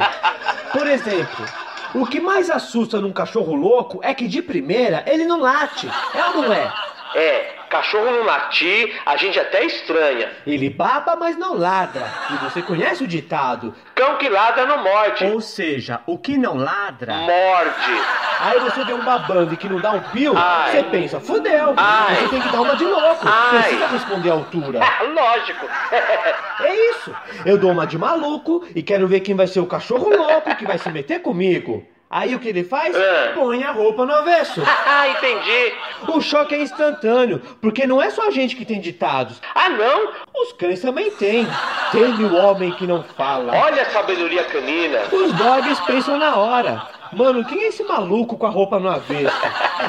Por 0.72 0.88
exemplo, 0.88 1.46
o 1.94 2.06
que 2.06 2.20
mais 2.20 2.50
assusta 2.50 3.00
num 3.00 3.12
cachorro 3.12 3.56
louco 3.56 4.00
é 4.04 4.14
que 4.14 4.28
de 4.28 4.42
primeira 4.42 5.04
ele 5.08 5.26
não 5.26 5.40
late. 5.40 5.90
É 6.14 6.26
ou 6.26 6.44
não 6.44 6.54
é? 6.54 6.72
É, 7.16 7.56
cachorro 7.70 8.12
não 8.12 8.24
latir, 8.26 9.00
a 9.06 9.16
gente 9.16 9.40
até 9.40 9.64
estranha. 9.64 10.30
Ele 10.46 10.70
baba, 10.70 11.16
mas 11.16 11.38
não 11.38 11.54
ladra. 11.56 12.06
E 12.32 12.34
você 12.44 12.62
conhece 12.62 13.04
o 13.04 13.08
ditado? 13.08 13.74
Cão 13.96 14.18
que 14.18 14.28
ladra 14.28 14.66
não 14.66 14.84
morde. 14.84 15.26
Ou 15.26 15.40
seja, 15.40 16.02
o 16.06 16.18
que 16.18 16.38
não 16.38 16.58
ladra. 16.58 17.14
Morde. 17.16 18.02
Aí 18.40 18.60
você 18.60 18.84
vê 18.84 18.94
um 18.94 19.04
babando 19.04 19.54
e 19.54 19.58
que 19.58 19.70
não 19.70 19.80
dá 19.80 19.92
um 19.92 20.00
pio, 20.00 20.34
Ai. 20.36 20.72
você 20.72 20.84
pensa, 20.84 21.20
fudeu. 21.20 21.74
Ai. 21.78 22.16
Você 22.16 22.30
tem 22.30 22.42
que 22.42 22.50
dar 22.50 22.62
uma 22.62 22.76
de 22.76 22.86
louco. 22.86 23.26
Ai. 23.28 23.62
Precisa 23.64 23.88
responder 23.88 24.30
à 24.30 24.34
altura. 24.34 24.80
Lógico. 25.14 25.66
É 26.62 26.76
isso. 26.92 27.16
Eu 27.46 27.58
dou 27.58 27.72
uma 27.72 27.88
de 27.88 27.98
maluco 27.98 28.68
e 28.76 28.84
quero 28.84 29.08
ver 29.08 29.22
quem 29.22 29.34
vai 29.34 29.48
ser 29.48 29.62
o 29.62 29.66
cachorro 29.66 30.10
louco 30.10 30.54
que 30.58 30.66
vai 30.66 30.78
se 30.78 30.90
meter 30.92 31.22
comigo. 31.22 31.88
Aí 32.12 32.34
o 32.34 32.40
que 32.40 32.50
ele 32.50 32.64
faz? 32.64 32.96
É. 32.96 33.34
Põe 33.36 33.64
a 33.64 33.72
roupa 33.72 34.04
no 34.06 34.14
avesso. 34.14 34.62
Ah, 34.92 35.08
entendi. 35.08 35.74
O 36.08 36.20
choque 36.20 36.56
é 36.56 36.62
instantâneo, 36.62 37.40
porque 37.62 37.86
não 37.86 38.02
é 38.02 38.10
só 38.10 38.28
a 38.28 38.32
gente 38.32 38.56
que 38.56 38.66
tem 38.66 38.82
ditados. 38.82 39.40
Ah, 39.54 39.70
não? 39.70 40.12
Os 40.42 40.52
cães 40.54 40.82
também 40.82 41.12
têm. 41.12 41.48
Teme 41.92 42.26
o 42.26 42.36
homem 42.36 42.72
que 42.72 42.88
não 42.88 43.04
fala. 43.04 43.54
Olha 43.56 43.84
a 43.84 43.86
sabedoria 43.92 44.44
canina. 44.46 45.00
Os 45.12 45.32
dogs 45.34 45.80
pensam 45.86 46.18
na 46.18 46.36
hora. 46.36 46.82
Mano, 47.14 47.46
quem 47.46 47.64
é 47.64 47.68
esse 47.68 47.84
maluco 47.84 48.36
com 48.38 48.46
a 48.48 48.50
roupa 48.50 48.80
no 48.80 48.90
avesso? 48.90 49.38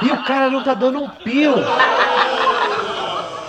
E 0.02 0.12
o 0.12 0.22
cara 0.24 0.50
não 0.50 0.62
tá 0.62 0.74
dando 0.74 1.02
um 1.02 1.08
pio. 1.08 1.54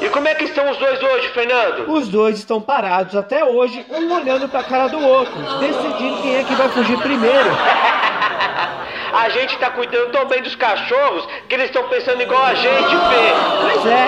E 0.01 0.09
como 0.09 0.27
é 0.27 0.33
que 0.33 0.45
estão 0.45 0.69
os 0.71 0.77
dois 0.77 1.01
hoje, 1.03 1.27
Fernando? 1.29 1.91
Os 1.91 2.07
dois 2.07 2.39
estão 2.39 2.59
parados 2.61 3.15
até 3.15 3.43
hoje, 3.45 3.85
um 3.91 4.13
olhando 4.13 4.47
pra 4.49 4.63
cara 4.63 4.87
do 4.87 4.99
outro, 4.99 5.33
decidindo 5.59 6.21
quem 6.23 6.37
é 6.37 6.43
que 6.43 6.55
vai 6.55 6.69
fugir 6.69 6.97
primeiro. 6.99 7.49
A 9.21 9.29
gente 9.29 9.55
tá 9.59 9.69
cuidando 9.69 10.11
tão 10.11 10.25
bem 10.25 10.41
dos 10.41 10.55
cachorros 10.55 11.27
que 11.47 11.53
eles 11.53 11.67
estão 11.67 11.87
pensando 11.89 12.23
igual 12.23 12.43
a 12.43 12.55
gente, 12.55 12.89
Fê. 12.89 13.33
Pois 13.61 13.85
é. 13.85 14.07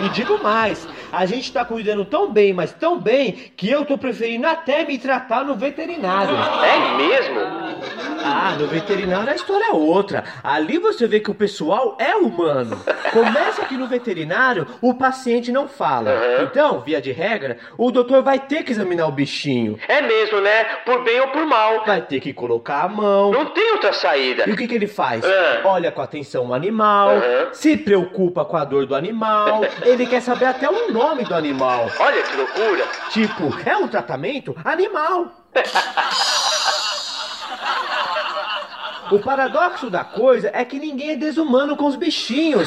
e 0.06 0.08
digo 0.08 0.42
mais, 0.42 0.88
a 1.16 1.26
gente 1.26 1.52
tá 1.52 1.64
cuidando 1.64 2.04
tão 2.04 2.30
bem, 2.32 2.52
mas 2.52 2.72
tão 2.72 2.98
bem, 2.98 3.32
que 3.56 3.70
eu 3.70 3.84
tô 3.84 3.96
preferindo 3.98 4.46
até 4.46 4.84
me 4.84 4.98
tratar 4.98 5.44
no 5.44 5.54
veterinário. 5.54 6.34
É 6.64 6.96
mesmo? 6.96 7.40
Ah, 8.24 8.56
no 8.58 8.66
veterinário 8.66 9.30
a 9.30 9.34
história 9.34 9.66
é 9.66 9.72
outra. 9.72 10.24
Ali 10.42 10.78
você 10.78 11.06
vê 11.06 11.20
que 11.20 11.30
o 11.30 11.34
pessoal 11.34 11.96
é 12.00 12.14
humano. 12.16 12.80
Começa 13.12 13.64
que 13.66 13.76
no 13.76 13.86
veterinário 13.86 14.66
o 14.80 14.94
paciente 14.94 15.52
não 15.52 15.68
fala. 15.68 16.10
Uhum. 16.10 16.44
Então, 16.44 16.80
via 16.80 17.00
de 17.00 17.12
regra, 17.12 17.58
o 17.76 17.90
doutor 17.90 18.22
vai 18.22 18.38
ter 18.38 18.62
que 18.62 18.72
examinar 18.72 19.06
o 19.06 19.12
bichinho. 19.12 19.78
É 19.88 20.00
mesmo, 20.00 20.40
né? 20.40 20.64
Por 20.86 21.04
bem 21.04 21.20
ou 21.20 21.28
por 21.28 21.44
mal. 21.46 21.84
Vai 21.84 22.00
ter 22.00 22.20
que 22.20 22.32
colocar 22.32 22.82
a 22.84 22.88
mão. 22.88 23.30
Não 23.30 23.46
tem 23.46 23.72
outra 23.72 23.92
saída. 23.92 24.44
E 24.48 24.52
o 24.52 24.56
que, 24.56 24.66
que 24.66 24.74
ele 24.74 24.86
faz? 24.86 25.22
É. 25.24 25.60
Olha 25.64 25.92
com 25.92 26.00
atenção 26.00 26.46
o 26.48 26.54
animal, 26.54 27.10
Uhum. 27.14 27.48
se 27.52 27.76
preocupa 27.76 28.44
com 28.44 28.56
a 28.56 28.64
dor 28.64 28.86
do 28.86 28.94
animal, 28.94 29.60
ele 29.84 30.06
quer 30.06 30.20
saber 30.20 30.46
até 30.46 30.68
o 30.68 30.90
nome 30.92 31.03
do 31.12 31.34
animal. 31.34 31.90
Olha 32.00 32.22
que 32.22 32.36
loucura. 32.36 32.86
Tipo, 33.10 33.54
é 33.68 33.76
um 33.76 33.86
tratamento 33.86 34.56
animal. 34.64 35.30
O 39.10 39.18
paradoxo 39.18 39.90
da 39.90 40.02
coisa 40.02 40.50
é 40.52 40.64
que 40.64 40.78
ninguém 40.78 41.10
é 41.10 41.16
desumano 41.16 41.76
com 41.76 41.86
os 41.86 41.96
bichinhos. 41.96 42.66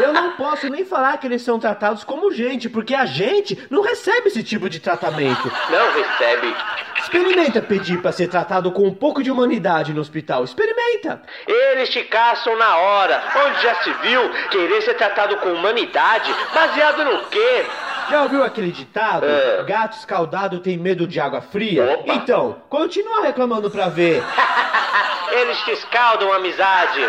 Eu 0.00 0.12
não 0.12 0.32
posso 0.32 0.68
nem 0.68 0.84
falar 0.84 1.16
que 1.18 1.26
eles 1.26 1.42
são 1.42 1.58
tratados 1.58 2.04
como 2.04 2.32
gente, 2.32 2.68
porque 2.68 2.94
a 2.94 3.06
gente 3.06 3.66
não 3.70 3.82
recebe 3.82 4.28
esse 4.28 4.42
tipo 4.42 4.68
de 4.68 4.80
tratamento. 4.80 5.50
Não 5.70 5.92
recebe. 5.92 6.54
Experimenta 6.98 7.62
pedir 7.62 8.00
para 8.00 8.12
ser 8.12 8.28
tratado 8.28 8.72
com 8.72 8.86
um 8.86 8.94
pouco 8.94 9.22
de 9.22 9.30
humanidade 9.30 9.92
no 9.92 10.00
hospital. 10.00 10.44
Experimenta. 10.44 11.22
Eles 11.46 11.88
te 11.88 12.02
caçam 12.04 12.56
na 12.56 12.76
hora. 12.76 13.22
Onde 13.46 13.62
já 13.62 13.74
se 13.76 13.92
viu 14.02 14.28
querer 14.50 14.82
ser 14.82 14.94
tratado 14.94 15.36
com 15.36 15.50
humanidade? 15.50 16.34
Baseado 16.52 17.04
no 17.04 17.24
quê? 17.26 17.64
Já 18.08 18.22
ouviu 18.22 18.44
aquele 18.44 18.70
ditado? 18.70 19.26
É. 19.26 19.64
Gato 19.64 19.96
escaldado 19.96 20.60
tem 20.60 20.76
medo 20.76 21.06
de 21.06 21.18
água 21.20 21.40
fria? 21.40 21.98
Opa. 22.00 22.14
Então, 22.14 22.56
continua 22.68 23.22
reclamando 23.22 23.70
pra 23.70 23.88
ver. 23.88 24.22
Eles 25.32 25.58
te 25.64 25.72
escaldam 25.72 26.32
amizade. 26.32 27.00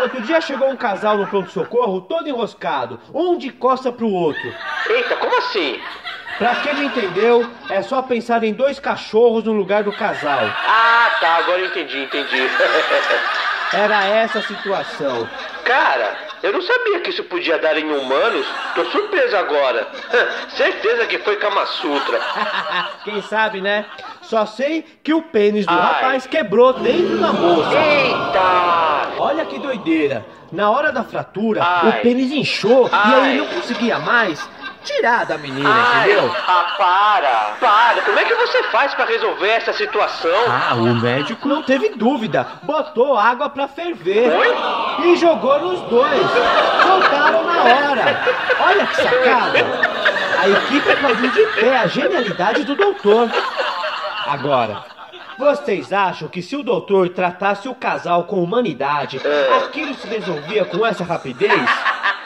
Outro 0.00 0.22
dia 0.22 0.40
chegou 0.40 0.68
um 0.68 0.76
casal 0.76 1.16
no 1.16 1.26
pronto-socorro 1.26 2.00
todo 2.02 2.28
enroscado, 2.28 3.00
um 3.12 3.38
de 3.38 3.50
costa 3.50 3.92
pro 3.92 4.08
outro. 4.08 4.52
Eita, 4.88 5.16
como 5.16 5.36
assim? 5.38 5.80
Pra 6.38 6.56
quem 6.56 6.74
não 6.74 6.82
entendeu, 6.82 7.48
é 7.70 7.80
só 7.80 8.02
pensar 8.02 8.42
em 8.42 8.52
dois 8.52 8.80
cachorros 8.80 9.44
no 9.44 9.52
lugar 9.52 9.84
do 9.84 9.92
casal. 9.92 10.40
Ah, 10.66 11.10
tá, 11.20 11.36
agora 11.36 11.60
eu 11.60 11.66
entendi, 11.66 12.02
entendi. 12.02 12.42
Era 13.72 14.04
essa 14.04 14.40
a 14.40 14.42
situação. 14.42 15.28
Cara, 15.64 16.16
eu 16.44 16.52
não 16.52 16.60
sabia 16.60 17.00
que 17.00 17.08
isso 17.08 17.24
podia 17.24 17.58
dar 17.58 17.78
em 17.78 17.90
humanos. 17.90 18.46
Tô 18.74 18.84
surpreso 18.84 19.34
agora. 19.34 19.88
Certeza 20.54 21.06
que 21.06 21.18
foi 21.20 21.36
Kama 21.36 21.64
Sutra. 21.64 22.20
Quem 23.02 23.22
sabe, 23.22 23.62
né? 23.62 23.86
Só 24.20 24.44
sei 24.44 24.84
que 25.02 25.14
o 25.14 25.22
pênis 25.22 25.64
do 25.64 25.72
Ai. 25.72 25.80
rapaz 25.80 26.26
quebrou 26.26 26.74
dentro 26.74 27.16
da 27.16 27.32
moça. 27.32 27.74
Eita! 27.74 29.12
Olha 29.18 29.46
que 29.46 29.58
doideira. 29.58 30.24
Na 30.52 30.70
hora 30.70 30.92
da 30.92 31.02
fratura, 31.02 31.62
Ai. 31.64 31.88
o 31.88 32.02
pênis 32.02 32.30
inchou 32.30 32.88
e 32.88 32.90
Ai. 32.92 33.30
aí 33.30 33.38
não 33.38 33.46
conseguia 33.46 33.98
mais 33.98 34.46
tirar 34.84 35.24
da 35.26 35.36
menina, 35.38 35.68
Ai, 35.68 36.12
entendeu? 36.12 36.34
ah, 36.46 36.74
para! 36.78 37.56
Para! 37.60 38.02
Como 38.02 38.18
é 38.18 38.24
que 38.24 38.34
você 38.34 38.62
faz 38.64 38.94
pra 38.94 39.04
resolver 39.06 39.48
essa 39.48 39.72
situação? 39.72 40.30
Ah, 40.48 40.74
o 40.74 40.94
médico 40.94 41.48
não 41.48 41.62
teve 41.62 41.88
dúvida. 41.90 42.46
Botou 42.62 43.16
água 43.18 43.48
pra 43.48 43.66
ferver. 43.66 44.30
Oi? 44.30 45.06
E 45.06 45.16
jogou 45.16 45.58
nos 45.60 45.80
dois. 45.88 46.20
Soltaram 46.82 47.44
na 47.44 47.62
hora. 47.64 48.22
Olha 48.60 48.86
que 48.86 48.96
sacada. 48.96 49.58
A 50.40 50.48
equipe 50.48 50.92
aplaudiu 50.92 51.30
de 51.30 51.46
pé 51.60 51.76
a 51.78 51.86
genialidade 51.86 52.64
do 52.64 52.74
doutor. 52.74 53.30
Agora, 54.26 54.84
vocês 55.38 55.92
acham 55.92 56.28
que 56.28 56.42
se 56.42 56.54
o 56.56 56.62
doutor 56.62 57.08
tratasse 57.08 57.68
o 57.68 57.74
casal 57.74 58.24
com 58.24 58.42
humanidade, 58.42 59.20
É. 59.24 59.56
aquilo 59.64 59.94
se 59.94 60.06
resolvia 60.06 60.64
com 60.64 60.84
essa 60.86 61.02
rapidez? 61.04 61.52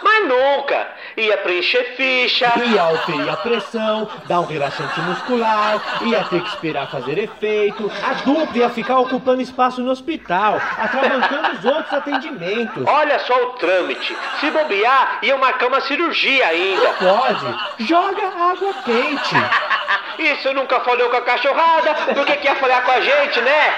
Mas 0.03 0.29
nunca! 0.29 0.87
Ia 1.19 1.37
preencher 1.39 1.97
ficha. 1.97 2.53
Ia 2.65 2.83
auferir 2.83 3.29
a 3.29 3.37
pressão, 3.37 4.09
dar 4.27 4.41
um 4.41 4.47
relaxante 4.47 5.01
muscular, 5.01 5.81
ia 6.03 6.23
ter 6.25 6.41
que 6.41 6.49
esperar 6.49 6.89
fazer 6.89 7.19
efeito, 7.19 7.91
a 8.03 8.15
dupla 8.25 8.57
ia 8.57 8.71
ficar 8.71 8.99
ocupando 9.01 9.43
espaço 9.43 9.81
no 9.81 9.91
hospital, 9.91 10.61
atravancando 10.79 11.59
os 11.59 11.65
outros 11.65 11.93
atendimentos. 11.93 12.85
Olha 12.87 13.19
só 13.21 13.35
o 13.35 13.47
trâmite. 13.55 14.17
Se 14.41 14.51
bobear, 14.51 15.19
ia 15.23 15.37
marcar 15.37 15.67
uma 15.67 15.81
cirurgia 15.81 16.47
ainda. 16.47 16.89
Pode, 16.95 17.85
joga 17.85 18.27
água 18.27 18.75
quente. 18.85 19.35
Isso 20.19 20.53
nunca 20.53 20.81
falou 20.81 21.09
com 21.11 21.17
a 21.17 21.23
cachorrada, 21.23 21.95
por 22.15 22.27
que, 22.27 22.37
que 22.37 22.47
ia 22.47 22.57
falar 22.57 22.83
com 22.83 22.91
a 22.91 23.01
gente, 23.01 23.41
né? 23.41 23.75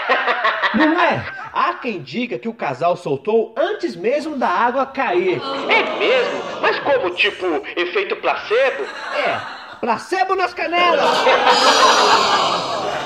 Não 0.75 1.01
é? 1.01 1.40
Há 1.53 1.75
quem 1.75 2.01
diga 2.01 2.39
que 2.39 2.49
o 2.49 2.55
casal 2.55 2.97
soltou 2.97 3.55
antes 3.57 3.97
mesmo 3.97 4.37
da 4.37 4.49
água 4.49 4.87
cair. 4.87 5.41
É 5.69 5.99
mesmo? 5.99 6.43
Mas 6.61 6.79
como, 6.81 7.11
tipo, 7.11 7.47
efeito 7.77 8.17
placebo? 8.17 8.85
É, 9.17 9.41
placebo 9.81 10.35
nas 10.37 10.55
canelas. 10.55 11.11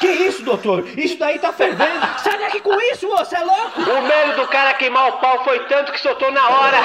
Que 0.00 0.06
isso, 0.08 0.42
doutor? 0.42 0.84
Isso 0.96 1.18
daí 1.18 1.38
tá 1.38 1.52
fervendo. 1.52 2.06
Sai 2.18 2.38
daqui 2.38 2.60
com 2.60 2.80
isso, 2.92 3.08
você 3.08 3.36
é 3.36 3.40
louco? 3.40 3.80
O 3.80 4.02
medo 4.02 4.40
do 4.40 4.48
cara 4.48 4.74
queimar 4.74 5.08
o 5.08 5.12
pau 5.18 5.44
foi 5.44 5.60
tanto 5.66 5.92
que 5.92 6.00
soltou 6.00 6.30
na 6.32 6.48
hora. 6.48 6.78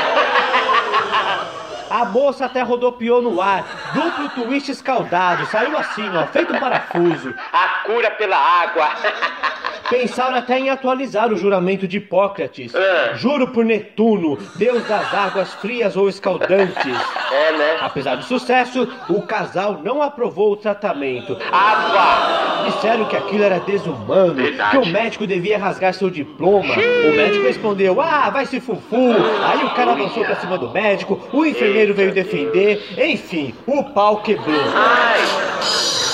A 1.89 2.05
moça 2.05 2.45
até 2.45 2.61
rodopiou 2.61 3.21
no 3.21 3.39
ar, 3.41 3.63
duplo 3.93 4.29
twist 4.29 4.69
escaldado, 4.69 5.45
saiu 5.47 5.77
assim, 5.77 6.07
ó, 6.15 6.25
feito 6.27 6.53
um 6.53 6.59
parafuso. 6.59 7.33
A 7.51 7.67
cura 7.85 8.11
pela 8.11 8.37
água. 8.37 8.89
Pensaram 9.93 10.35
até 10.35 10.57
em 10.59 10.69
atualizar 10.69 11.31
o 11.31 11.37
juramento 11.37 11.87
de 11.87 11.97
Hipócrates. 11.97 12.73
É. 12.73 13.13
Juro 13.15 13.47
por 13.49 13.63
Netuno, 13.63 14.37
deus 14.55 14.83
das 14.87 15.13
águas 15.13 15.53
frias 15.55 15.95
ou 15.95 16.09
escaldantes. 16.09 16.73
É, 17.33 17.51
né? 17.57 17.77
Apesar 17.81 18.15
do 18.15 18.23
sucesso, 18.23 18.87
o 19.09 19.23
casal 19.23 19.81
não 19.83 20.03
aprovou 20.03 20.51
o 20.51 20.55
tratamento. 20.55 21.35
Água. 21.51 22.69
Disseram 22.69 23.05
que 23.05 23.15
aquilo 23.17 23.43
era 23.43 23.59
desumano, 23.59 24.35
Verdade. 24.35 24.69
que 24.69 24.77
o 24.77 24.85
médico 24.85 25.25
devia 25.25 25.57
rasgar 25.57 25.95
seu 25.95 26.11
diploma. 26.11 26.75
O 26.75 27.15
médico 27.15 27.43
respondeu: 27.43 27.99
Ah, 27.99 28.29
vai 28.29 28.45
se 28.45 28.59
fufu. 28.59 29.15
Aí 29.43 29.65
o 29.65 29.71
cara 29.71 29.93
avançou 29.93 30.23
pra 30.23 30.35
cima 30.35 30.59
do 30.59 30.69
médico, 30.69 31.19
o 31.33 31.43
enfermeiro 31.43 31.95
veio 31.95 32.13
defender. 32.13 32.83
Enfim, 32.99 33.51
o 33.65 33.83
pau 33.83 34.17
quebrou. 34.17 34.61
Ai. 34.75 36.12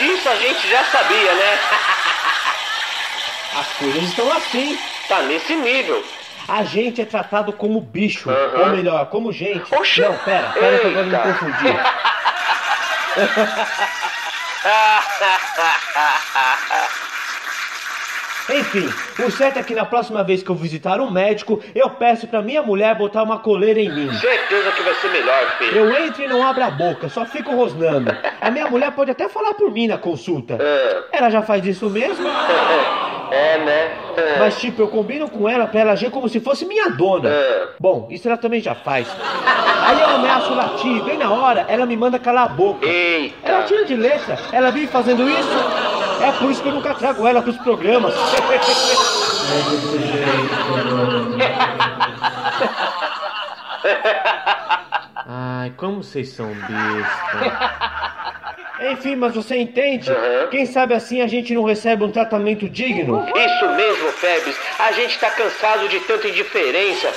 Mas 0.00 0.18
isso 0.18 0.28
a 0.28 0.36
gente 0.36 0.68
já 0.68 0.82
sabia, 0.84 1.34
né? 1.34 1.58
As 3.54 3.66
coisas 3.74 4.02
estão 4.04 4.32
assim. 4.32 4.78
Tá 5.08 5.22
nesse 5.22 5.54
nível. 5.54 6.02
A 6.48 6.64
gente 6.64 7.02
é 7.02 7.04
tratado 7.04 7.52
como 7.52 7.80
bicho, 7.80 8.30
ou 8.30 8.70
melhor, 8.70 9.06
como 9.06 9.30
gente. 9.32 9.74
Oxi. 9.74 10.00
Não, 10.00 10.16
pera, 10.18 10.48
pera 10.50 10.78
que 10.78 10.86
agora 10.86 11.00
eu 11.00 11.48
me 11.48 11.68
Eita. 11.68 11.94
Enfim, 18.52 18.88
o 19.24 19.30
certo 19.30 19.58
é 19.58 19.62
que 19.62 19.74
na 19.74 19.84
próxima 19.84 20.24
vez 20.24 20.42
que 20.42 20.50
eu 20.50 20.54
visitar 20.54 21.00
um 21.00 21.10
médico, 21.10 21.60
eu 21.74 21.90
peço 21.90 22.26
pra 22.26 22.42
minha 22.42 22.62
mulher 22.62 22.96
botar 22.96 23.22
uma 23.22 23.38
coleira 23.38 23.80
em 23.80 23.90
mim. 23.90 24.12
Certeza 24.14 24.72
que 24.72 24.82
vai 24.82 24.94
ser 24.94 25.08
melhor, 25.10 25.56
filho. 25.58 25.76
Eu 25.76 26.04
entro 26.04 26.22
e 26.22 26.28
não 26.28 26.46
abro 26.46 26.64
a 26.64 26.70
boca, 26.70 27.08
só 27.08 27.24
fico 27.24 27.54
rosnando. 27.54 28.10
A 28.40 28.50
minha 28.50 28.68
mulher 28.68 28.90
pode 28.92 29.10
até 29.10 29.28
falar 29.28 29.54
por 29.54 29.70
mim 29.70 29.86
na 29.86 29.98
consulta. 29.98 30.58
É. 30.60 31.18
Ela 31.18 31.30
já 31.30 31.42
faz 31.42 31.64
isso 31.64 31.88
mesmo? 31.88 32.26
É, 33.30 33.58
né? 33.58 33.90
É. 34.16 34.38
Mas 34.40 34.58
tipo, 34.58 34.82
eu 34.82 34.88
combino 34.88 35.30
com 35.30 35.48
ela 35.48 35.64
pra 35.68 35.80
ela 35.80 35.92
agir 35.92 36.10
como 36.10 36.28
se 36.28 36.40
fosse 36.40 36.64
minha 36.66 36.90
dona. 36.90 37.28
É. 37.28 37.68
Bom, 37.78 38.08
isso 38.10 38.26
ela 38.26 38.36
também 38.36 38.60
já 38.60 38.74
faz. 38.74 39.06
Aí 39.86 40.00
eu 40.00 40.08
ameaço 40.16 40.52
latir, 40.52 41.04
bem 41.04 41.16
na 41.16 41.30
hora, 41.30 41.64
ela 41.68 41.86
me 41.86 41.96
manda 41.96 42.18
calar 42.18 42.46
a 42.46 42.48
boca. 42.48 42.84
Eita. 42.84 43.48
Ela 43.48 43.62
tira 43.62 43.84
de 43.84 43.94
letra, 43.94 44.36
ela 44.52 44.70
vive 44.70 44.88
fazendo 44.88 45.28
isso. 45.30 45.89
É 46.22 46.32
por 46.32 46.50
isso 46.50 46.62
que 46.62 46.68
eu 46.68 46.74
nunca 46.74 46.94
trago 46.94 47.26
ela 47.26 47.42
pros 47.42 47.56
programas. 47.58 48.14
Ai, 55.26 55.72
como 55.76 56.02
vocês 56.02 56.28
são 56.28 56.48
besta. 56.48 57.80
Enfim, 58.92 59.14
mas 59.16 59.34
você 59.34 59.56
entende? 59.56 60.10
Uhum. 60.10 60.48
Quem 60.50 60.64
sabe 60.64 60.94
assim 60.94 61.20
a 61.20 61.26
gente 61.26 61.52
não 61.54 61.64
recebe 61.64 62.02
um 62.02 62.10
tratamento 62.10 62.68
digno? 62.68 63.26
Isso 63.28 63.68
mesmo, 63.76 64.08
Febres. 64.12 64.56
A 64.78 64.92
gente 64.92 65.18
tá 65.18 65.30
cansado 65.30 65.88
de 65.88 66.00
tanta 66.00 66.28
indiferença. 66.28 67.12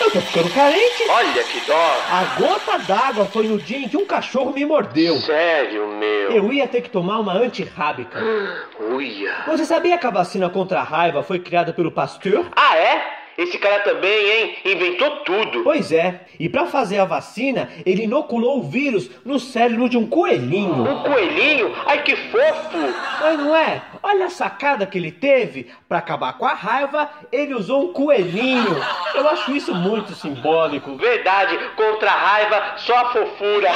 Eu 0.00 0.10
tô 0.10 0.20
ficando 0.20 0.50
carente. 0.52 1.04
Olha 1.08 1.44
que 1.44 1.60
dó. 1.66 1.96
A 2.10 2.24
gota 2.38 2.78
d'água 2.78 3.24
foi 3.26 3.46
no 3.46 3.58
dia 3.58 3.78
em 3.78 3.88
que 3.88 3.96
um 3.96 4.04
cachorro 4.04 4.52
me 4.52 4.64
mordeu. 4.64 5.16
Sério, 5.18 5.86
meu. 5.88 6.30
Eu 6.32 6.52
ia 6.52 6.66
ter 6.66 6.80
que 6.80 6.90
tomar 6.90 7.18
uma 7.20 7.32
antirrábica. 7.34 8.18
Uia. 8.92 9.34
Você 9.46 9.64
sabia 9.64 9.96
que 9.96 10.06
a 10.06 10.10
vacina 10.10 10.48
contra 10.50 10.80
a 10.80 10.82
raiva 10.82 11.22
foi 11.22 11.38
criada 11.38 11.72
pelo 11.72 11.92
Pasteur? 11.92 12.46
Ah, 12.56 12.76
é? 12.76 13.13
Esse 13.36 13.58
cara 13.58 13.80
também, 13.80 14.30
hein? 14.30 14.56
Inventou 14.64 15.10
tudo. 15.18 15.64
Pois 15.64 15.90
é, 15.90 16.20
e 16.38 16.48
para 16.48 16.66
fazer 16.66 16.98
a 16.98 17.04
vacina, 17.04 17.68
ele 17.84 18.04
inoculou 18.04 18.58
o 18.58 18.62
vírus 18.62 19.10
no 19.24 19.40
cérebro 19.40 19.88
de 19.88 19.98
um 19.98 20.06
coelhinho. 20.06 20.82
Um 20.82 21.02
coelhinho? 21.02 21.74
Ai, 21.86 22.02
que 22.02 22.14
fofo. 22.14 22.78
Mas 23.20 23.38
não 23.38 23.54
é? 23.56 23.82
Olha 24.02 24.26
a 24.26 24.30
sacada 24.30 24.86
que 24.86 24.98
ele 24.98 25.10
teve. 25.10 25.70
Para 25.88 25.98
acabar 25.98 26.34
com 26.34 26.46
a 26.46 26.54
raiva, 26.54 27.10
ele 27.32 27.54
usou 27.54 27.90
um 27.90 27.92
coelhinho. 27.92 28.76
Eu 29.14 29.28
acho 29.28 29.54
isso 29.54 29.74
muito 29.74 30.14
simbólico. 30.14 30.96
Verdade, 30.96 31.58
contra 31.76 32.10
a 32.10 32.16
raiva, 32.16 32.74
só 32.76 32.96
a 32.96 33.12
fofura. 33.12 33.70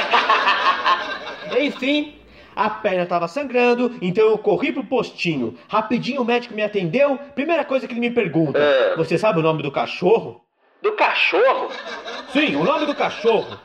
Enfim, 1.59 2.18
a 2.59 2.69
perna 2.69 3.05
estava 3.05 3.29
sangrando, 3.29 3.97
então 4.03 4.29
eu 4.29 4.37
corri 4.37 4.73
pro 4.73 4.83
postinho. 4.83 5.57
Rapidinho 5.69 6.23
o 6.23 6.25
médico 6.25 6.55
me 6.55 6.63
atendeu. 6.63 7.17
Primeira 7.37 7.65
coisa 7.65 7.87
que 7.87 7.93
ele 7.93 8.01
me 8.01 8.11
pergunta: 8.11 8.59
É. 8.59 8.97
Você 8.97 9.17
sabe 9.17 9.39
o 9.39 9.43
nome 9.43 9.63
do 9.63 9.71
cachorro? 9.71 10.45
Do 10.83 10.93
cachorro? 10.93 11.71
Sim, 12.33 12.57
o 12.57 12.65
nome 12.65 12.85
do 12.85 12.97
cachorro. 12.97 13.57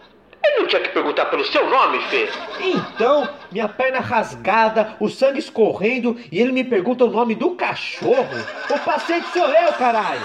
Eu 0.46 0.62
não 0.62 0.68
tinha 0.68 0.82
que 0.82 0.90
perguntar 0.90 1.26
pelo 1.26 1.44
seu 1.46 1.68
nome, 1.68 2.00
Fê. 2.04 2.30
Então, 2.60 3.28
minha 3.52 3.68
perna 3.68 4.00
rasgada, 4.00 4.96
o 5.00 5.10
sangue 5.10 5.40
escorrendo 5.40 6.20
e 6.32 6.40
ele 6.40 6.52
me 6.52 6.64
pergunta 6.64 7.06
o 7.06 7.10
nome 7.10 7.34
do 7.34 7.56
cachorro. 7.56 8.38
O 8.70 8.80
paciente 8.80 9.28
sou 9.30 9.48
eu, 9.48 9.74
caralho. 9.74 10.22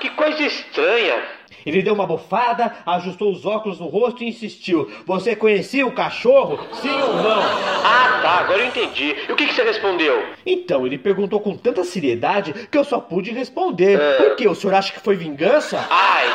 Que 0.00 0.10
coisa 0.10 0.42
estranha. 0.42 1.22
Ele 1.64 1.82
deu 1.82 1.94
uma 1.94 2.06
bufada, 2.06 2.74
ajustou 2.86 3.30
os 3.32 3.44
óculos 3.46 3.78
no 3.80 3.86
rosto 3.86 4.22
e 4.24 4.28
insistiu: 4.28 4.90
Você 5.06 5.34
conhecia 5.36 5.86
o 5.86 5.92
cachorro? 5.92 6.58
Sim 6.74 6.90
ou 6.90 7.14
não? 7.22 7.40
Ah, 7.42 8.20
tá, 8.22 8.30
agora 8.40 8.60
eu 8.60 8.66
entendi. 8.66 9.16
E 9.28 9.32
o 9.32 9.36
que, 9.36 9.46
que 9.46 9.54
você 9.54 9.62
respondeu? 9.62 10.22
Então, 10.44 10.86
ele 10.86 10.98
perguntou 10.98 11.40
com 11.40 11.56
tanta 11.56 11.84
seriedade 11.84 12.52
que 12.70 12.76
eu 12.78 12.84
só 12.84 12.98
pude 13.00 13.30
responder. 13.30 14.00
É. 14.00 14.12
Por 14.14 14.36
quê? 14.36 14.48
O 14.48 14.54
senhor 14.54 14.74
acha 14.74 14.92
que 14.92 15.00
foi 15.00 15.16
vingança? 15.16 15.84
Ai, 15.90 16.26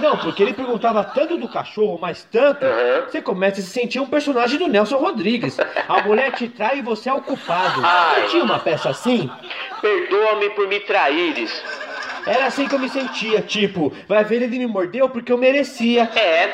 Não, 0.00 0.16
porque 0.18 0.42
ele 0.42 0.52
perguntava 0.52 1.04
tanto 1.04 1.36
do 1.36 1.48
cachorro, 1.48 1.98
mas 2.02 2.24
tanto, 2.30 2.64
Uhum. 2.64 3.04
você 3.08 3.22
começa 3.22 3.60
a 3.60 3.62
se 3.62 3.70
sentir 3.70 4.00
um 4.00 4.06
personagem 4.06 4.58
do 4.58 4.66
Nelson 4.66 4.96
Rodrigues. 4.96 5.56
A 5.88 6.02
mulher 6.02 6.32
te 6.32 6.48
trai 6.48 6.78
e 6.78 6.82
você 6.82 7.08
é 7.08 7.14
o 7.14 7.20
culpado. 7.22 7.80
Ai. 7.84 8.22
Não 8.22 8.28
tinha 8.28 8.42
uma 8.44 8.58
peça 8.58 8.88
assim? 8.90 9.30
perdoa-me 9.80 10.50
por 10.50 10.66
me 10.66 10.80
traíres. 10.80 11.62
Era 12.26 12.46
assim 12.46 12.66
que 12.66 12.74
eu 12.74 12.78
me 12.78 12.88
sentia, 12.88 13.40
tipo, 13.42 13.92
vai 14.08 14.24
ver 14.24 14.42
ele 14.42 14.58
me 14.58 14.66
mordeu 14.66 15.08
porque 15.08 15.32
eu 15.32 15.38
merecia. 15.38 16.04
É, 16.16 16.50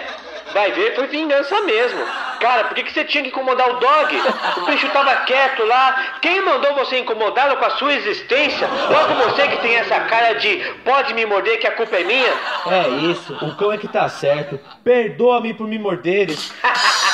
vai 0.53 0.73
ver, 0.73 0.95
foi 0.95 1.07
vingança 1.07 1.61
mesmo. 1.63 2.01
Cara, 2.41 2.65
por 2.65 2.75
que, 2.75 2.85
que 2.85 2.93
você 2.93 3.05
tinha 3.05 3.23
que 3.23 3.29
incomodar 3.29 3.69
o 3.69 3.79
dog? 3.79 4.17
O 4.57 4.67
bicho 4.67 4.89
tava 4.89 5.15
quieto 5.27 5.63
lá. 5.65 6.17
Quem 6.23 6.41
mandou 6.41 6.75
você 6.75 6.99
incomodá-lo 6.99 7.57
com 7.59 7.65
a 7.67 7.71
sua 7.71 7.93
existência? 7.93 8.67
Logo 8.91 9.31
você 9.31 9.47
que 9.47 9.59
tem 9.59 9.77
essa 9.77 10.01
cara 10.01 10.35
de 10.35 10.57
pode 10.85 11.13
me 11.13 11.27
morder 11.27 11.61
que 11.61 11.67
a 11.67 11.73
culpa 11.73 11.97
é 11.97 12.05
minha. 12.05 12.33
É 12.67 12.89
isso, 13.11 13.35
o 13.45 13.55
cão 13.57 13.73
é 13.73 13.79
que 13.79 13.87
tá 13.87 14.09
certo. 14.09 14.59
Perdoa-me 14.83 15.53
por 15.53 15.69
me 15.69 15.79
morderes. 15.79 16.53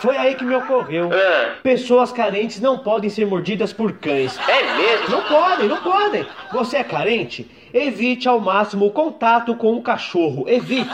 Foi 0.00 0.16
aí 0.16 0.34
que 0.34 0.44
me 0.44 0.54
ocorreu. 0.54 1.10
Ah, 1.12 1.54
Pessoas 1.62 2.12
carentes 2.12 2.60
não 2.60 2.78
podem 2.78 3.10
ser 3.10 3.26
mordidas 3.26 3.72
por 3.72 3.92
cães. 3.94 4.38
é 4.48 4.76
mesmo? 4.76 5.10
Não 5.10 5.22
podem, 5.22 5.68
não 5.68 5.78
podem. 5.78 6.26
Você 6.52 6.76
é 6.78 6.84
carente? 6.84 7.50
Evite 7.74 8.28
ao 8.28 8.40
máximo 8.40 8.86
o 8.86 8.90
contato 8.90 9.54
com 9.56 9.74
o 9.74 9.82
cachorro. 9.82 10.44
Evite. 10.48 10.88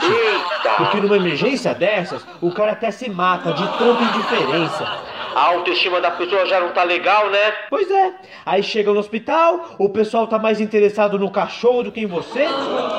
Porque 0.77 0.97
Eita! 0.97 1.01
numa 1.07 1.15
emergência 1.17 1.73
dessas, 1.73 2.25
o 2.41 2.51
cara 2.51 2.71
até 2.73 2.91
se 2.91 3.09
mata 3.09 3.53
de 3.53 3.65
tanta 3.77 4.03
indiferença. 4.03 5.14
A 5.35 5.47
autoestima 5.47 5.99
da 5.99 6.11
pessoa 6.11 6.45
já 6.45 6.61
não 6.61 6.69
tá 6.69 6.83
legal, 6.83 7.29
né? 7.29 7.53
Pois 7.69 7.91
é. 7.91 8.13
Aí 8.45 8.63
chega 8.63 8.93
no 8.93 8.99
hospital, 8.99 9.75
o 9.77 9.89
pessoal 9.89 10.27
tá 10.27 10.39
mais 10.39 10.61
interessado 10.61 11.19
no 11.19 11.29
cachorro 11.29 11.83
do 11.83 11.91
que 11.91 11.99
em 11.99 12.05
você. 12.05 12.47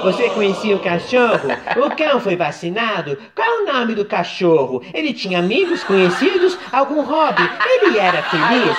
Você 0.03 0.29
conhecia 0.29 0.77
o 0.77 0.81
cachorro? 0.81 1.49
O 1.77 1.97
cão 1.97 2.21
foi 2.21 2.37
vacinado? 2.37 3.17
Qual 3.35 3.49
é 3.49 3.63
o 3.63 3.73
nome 3.73 3.95
do 3.95 4.05
cachorro? 4.05 4.85
Ele 4.93 5.15
tinha 5.15 5.39
amigos, 5.39 5.83
conhecidos, 5.85 6.59
algum 6.71 7.01
hobby? 7.01 7.49
Ele 7.65 7.99
era 7.99 8.23
feliz? 8.25 8.77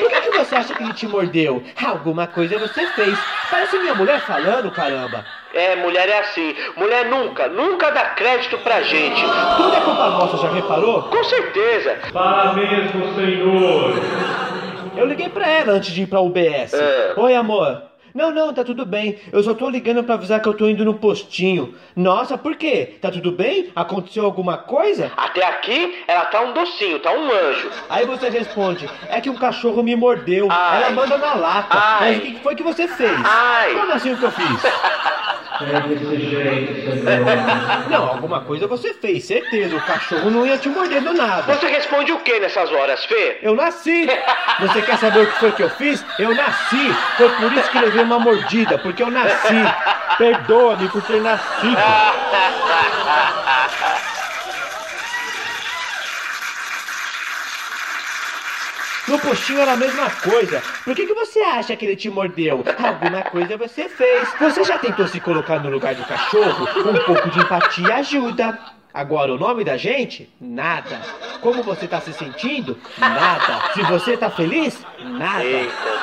Por 0.00 0.10
que, 0.10 0.20
que 0.20 0.38
você 0.38 0.56
acha 0.56 0.74
que 0.74 0.82
ele 0.82 0.92
te 0.92 1.06
mordeu? 1.06 1.62
Alguma 1.80 2.26
coisa 2.26 2.58
você 2.58 2.84
fez. 2.88 3.16
Parece 3.48 3.78
minha 3.78 3.94
mulher 3.94 4.20
falando, 4.26 4.72
caramba. 4.72 5.24
É, 5.54 5.76
mulher 5.76 6.08
é 6.08 6.20
assim. 6.20 6.54
Mulher 6.76 7.06
nunca, 7.06 7.48
nunca 7.48 7.90
dá 7.90 8.06
crédito 8.10 8.58
pra 8.58 8.82
gente. 8.82 9.22
Tudo 9.56 9.74
é 9.76 9.80
culpa 9.80 10.10
nossa, 10.10 10.36
já 10.38 10.52
reparou? 10.52 11.02
Com 11.04 11.24
certeza. 11.24 11.98
Para 12.12 12.52
mesmo, 12.54 13.14
Senhor. 13.14 13.94
Eu 14.96 15.06
liguei 15.06 15.28
pra 15.28 15.46
ela 15.46 15.72
antes 15.72 15.92
de 15.92 16.02
ir 16.02 16.06
pra 16.06 16.20
UBS. 16.20 16.74
É. 16.74 17.14
Oi, 17.16 17.34
amor. 17.34 17.82
Não, 18.14 18.30
não, 18.30 18.52
tá 18.52 18.62
tudo 18.62 18.84
bem. 18.84 19.18
Eu 19.32 19.42
só 19.42 19.54
tô 19.54 19.70
ligando 19.70 20.04
pra 20.04 20.16
avisar 20.16 20.40
que 20.40 20.46
eu 20.46 20.52
tô 20.52 20.68
indo 20.68 20.84
no 20.84 20.94
postinho. 20.94 21.74
Nossa, 21.96 22.36
por 22.36 22.56
quê? 22.56 22.96
Tá 23.00 23.10
tudo 23.10 23.32
bem? 23.32 23.70
Aconteceu 23.74 24.24
alguma 24.24 24.58
coisa? 24.58 25.10
Até 25.16 25.42
aqui, 25.46 26.02
ela 26.06 26.26
tá 26.26 26.42
um 26.42 26.52
docinho, 26.52 26.98
tá 26.98 27.10
um 27.10 27.30
anjo. 27.32 27.70
Aí 27.88 28.04
você 28.04 28.28
responde: 28.28 28.88
É 29.08 29.18
que 29.20 29.30
um 29.30 29.36
cachorro 29.36 29.82
me 29.82 29.96
mordeu. 29.96 30.48
Ai. 30.50 30.82
Ela 30.82 30.90
manda 30.90 31.16
na 31.16 31.34
lata. 31.34 31.68
Ai. 31.70 32.10
Mas 32.10 32.18
o 32.18 32.20
que 32.20 32.40
foi 32.40 32.54
que 32.54 32.62
você 32.62 32.86
fez? 32.86 33.18
Ai. 33.24 33.72
Como 33.72 33.92
assim 33.92 34.12
o 34.12 34.18
que 34.18 34.24
eu 34.24 34.30
fiz? 34.30 34.62
É 35.70 35.80
desse 35.88 36.30
jeito, 36.30 37.04
Senhor. 37.04 37.90
Não, 37.90 38.08
alguma 38.08 38.40
coisa 38.40 38.66
você 38.66 38.94
fez, 38.94 39.24
certeza. 39.24 39.76
O 39.76 39.80
cachorro 39.80 40.30
não 40.30 40.46
ia 40.46 40.58
te 40.58 40.68
morder 40.68 41.02
do 41.02 41.12
nada. 41.12 41.54
Você 41.54 41.66
responde 41.66 42.12
o 42.12 42.20
que 42.20 42.38
nessas 42.40 42.70
horas, 42.72 43.04
Fê? 43.04 43.38
Eu 43.42 43.54
nasci! 43.54 44.06
Você 44.60 44.82
quer 44.82 44.98
saber 44.98 45.20
o 45.20 45.26
que 45.26 45.38
foi 45.38 45.52
que 45.52 45.62
eu 45.62 45.70
fiz? 45.70 46.04
Eu 46.18 46.34
nasci! 46.34 46.94
Foi 47.16 47.28
por 47.28 47.52
isso 47.52 47.70
que 47.70 47.78
levei 47.78 48.02
uma 48.02 48.18
mordida, 48.18 48.78
porque 48.78 49.02
eu 49.02 49.10
nasci! 49.10 49.54
Perdoa-me 50.18 50.88
por 50.88 51.02
ter 51.02 51.20
nascido! 51.20 51.76
No 59.08 59.18
postinho 59.18 59.60
era 59.60 59.72
a 59.72 59.76
mesma 59.76 60.08
coisa. 60.10 60.62
Por 60.84 60.94
que, 60.94 61.06
que 61.06 61.14
você 61.14 61.40
acha 61.40 61.74
que 61.74 61.84
ele 61.84 61.96
te 61.96 62.08
mordeu? 62.08 62.64
Alguma 62.78 63.22
coisa 63.22 63.56
você 63.56 63.88
fez. 63.88 64.28
Você 64.38 64.62
já 64.64 64.78
tentou 64.78 65.06
se 65.08 65.20
colocar 65.20 65.58
no 65.58 65.70
lugar 65.70 65.94
do 65.94 66.04
cachorro? 66.04 66.68
Um 66.88 67.04
pouco 67.04 67.30
de 67.30 67.40
empatia 67.40 67.96
ajuda. 67.96 68.58
Agora, 68.94 69.32
o 69.32 69.38
nome 69.38 69.64
da 69.64 69.76
gente? 69.76 70.30
Nada. 70.38 71.00
Como 71.40 71.62
você 71.62 71.88
tá 71.88 72.00
se 72.00 72.12
sentindo? 72.12 72.78
Nada. 72.98 73.72
Se 73.72 73.82
você 73.82 74.16
tá 74.18 74.28
feliz? 74.30 74.84
Nada. 75.02 75.44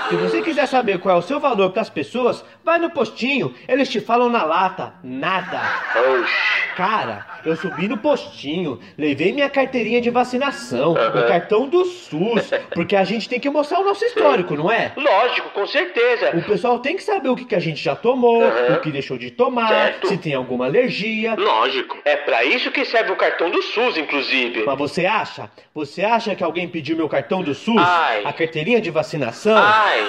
Se 0.10 0.16
você 0.16 0.42
quiser 0.42 0.68
saber 0.68 1.00
qual 1.00 1.18
é 1.18 1.20
o 1.20 1.22
seu 1.22 1.40
valor 1.40 1.72
para 1.72 1.84
as 1.84 1.90
pessoas, 1.90 2.44
vai 2.66 2.80
no 2.80 2.90
postinho. 2.90 3.54
Eles 3.68 3.90
te 3.90 4.02
falam 4.02 4.28
na 4.28 4.44
lata. 4.44 4.96
Nada. 5.04 5.62
Oxi. 5.96 6.60
Cara, 6.76 7.26
eu 7.46 7.56
subi 7.56 7.88
no 7.88 7.98
postinho, 7.98 8.80
levei 8.98 9.32
minha 9.34 9.50
carteirinha 9.50 10.02
de 10.02 10.10
vacinação, 10.10 10.92
o 10.94 11.28
cartão 11.28 11.68
do 11.68 11.86
SUS, 11.86 12.50
porque 12.74 12.96
a 12.96 13.04
gente 13.04 13.28
tem 13.30 13.40
que 13.40 13.50
mostrar 13.50 13.80
o 13.80 13.84
nosso 13.86 14.04
histórico, 14.06 14.56
não 14.56 14.72
é? 14.72 14.92
Lógico, 14.96 15.50
com 15.50 15.66
certeza. 15.66 16.32
O 16.36 16.42
pessoal 16.44 16.80
tem 16.80 16.96
que 16.96 17.04
saber 17.04 17.30
o 17.30 17.36
que, 17.36 17.46
que 17.46 17.56
a 17.56 17.60
gente 17.60 17.82
já 17.84 17.96
tomou, 17.96 18.42
Uhum. 18.44 18.76
o 18.76 18.80
que 18.82 18.92
deixou 18.92 19.18
de 19.18 19.32
tomar, 19.32 19.68
Certo. 19.70 20.08
se 20.08 20.18
tem 20.18 20.34
alguma 20.34 20.66
alergia. 20.66 21.36
Lógico. 21.38 21.98
É 22.06 22.16
pra 22.16 22.44
isso 22.44 22.72
que 22.72 22.86
serve 22.86 23.12
o 23.12 23.16
cartão 23.16 23.50
do 23.50 23.62
SUS, 23.62 23.98
inclusive. 23.98 24.64
Mas 24.66 24.78
você 24.78 25.06
acha? 25.06 25.50
Você 25.74 26.04
acha 26.04 26.36
que 26.36 26.44
alguém 26.44 26.68
pediu 26.68 26.96
meu 26.96 27.10
cartão 27.10 27.42
do 27.42 27.54
SUS? 27.54 27.78
Ai. 27.78 28.22
A 28.26 28.34
carteirinha 28.34 28.80
de 28.82 28.90
vacinação? 28.92 29.56
Ai, 29.58 30.08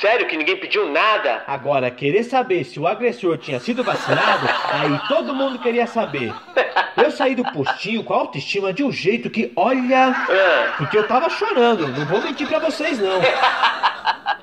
sério 0.00 0.26
que 0.26 0.36
ninguém 0.36 0.56
pediu 0.56 0.90
nada? 0.90 1.42
Agora, 1.46 1.90
querer 1.90 2.22
saber 2.24 2.64
se 2.64 2.78
o 2.78 2.86
agressor 2.86 3.38
tinha 3.38 3.58
sido 3.60 3.82
vacinado, 3.84 4.46
aí 4.72 5.00
todo 5.08 5.34
mundo 5.34 5.58
queria 5.58 5.86
saber. 5.86 6.32
Eu 6.96 7.10
saí 7.10 7.34
do 7.34 7.44
postinho 7.44 8.02
com 8.04 8.12
a 8.12 8.16
autoestima 8.18 8.72
de 8.72 8.82
um 8.84 8.90
jeito 8.92 9.30
que, 9.30 9.52
olha, 9.56 10.08
Ah, 10.08 10.74
porque 10.76 10.98
eu 10.98 11.06
tava 11.06 11.30
chorando, 11.30 11.86
não 11.88 12.04
vou 12.04 12.20
mentir 12.20 12.46
pra 12.46 12.58
vocês 12.58 12.98
não. 12.98 13.20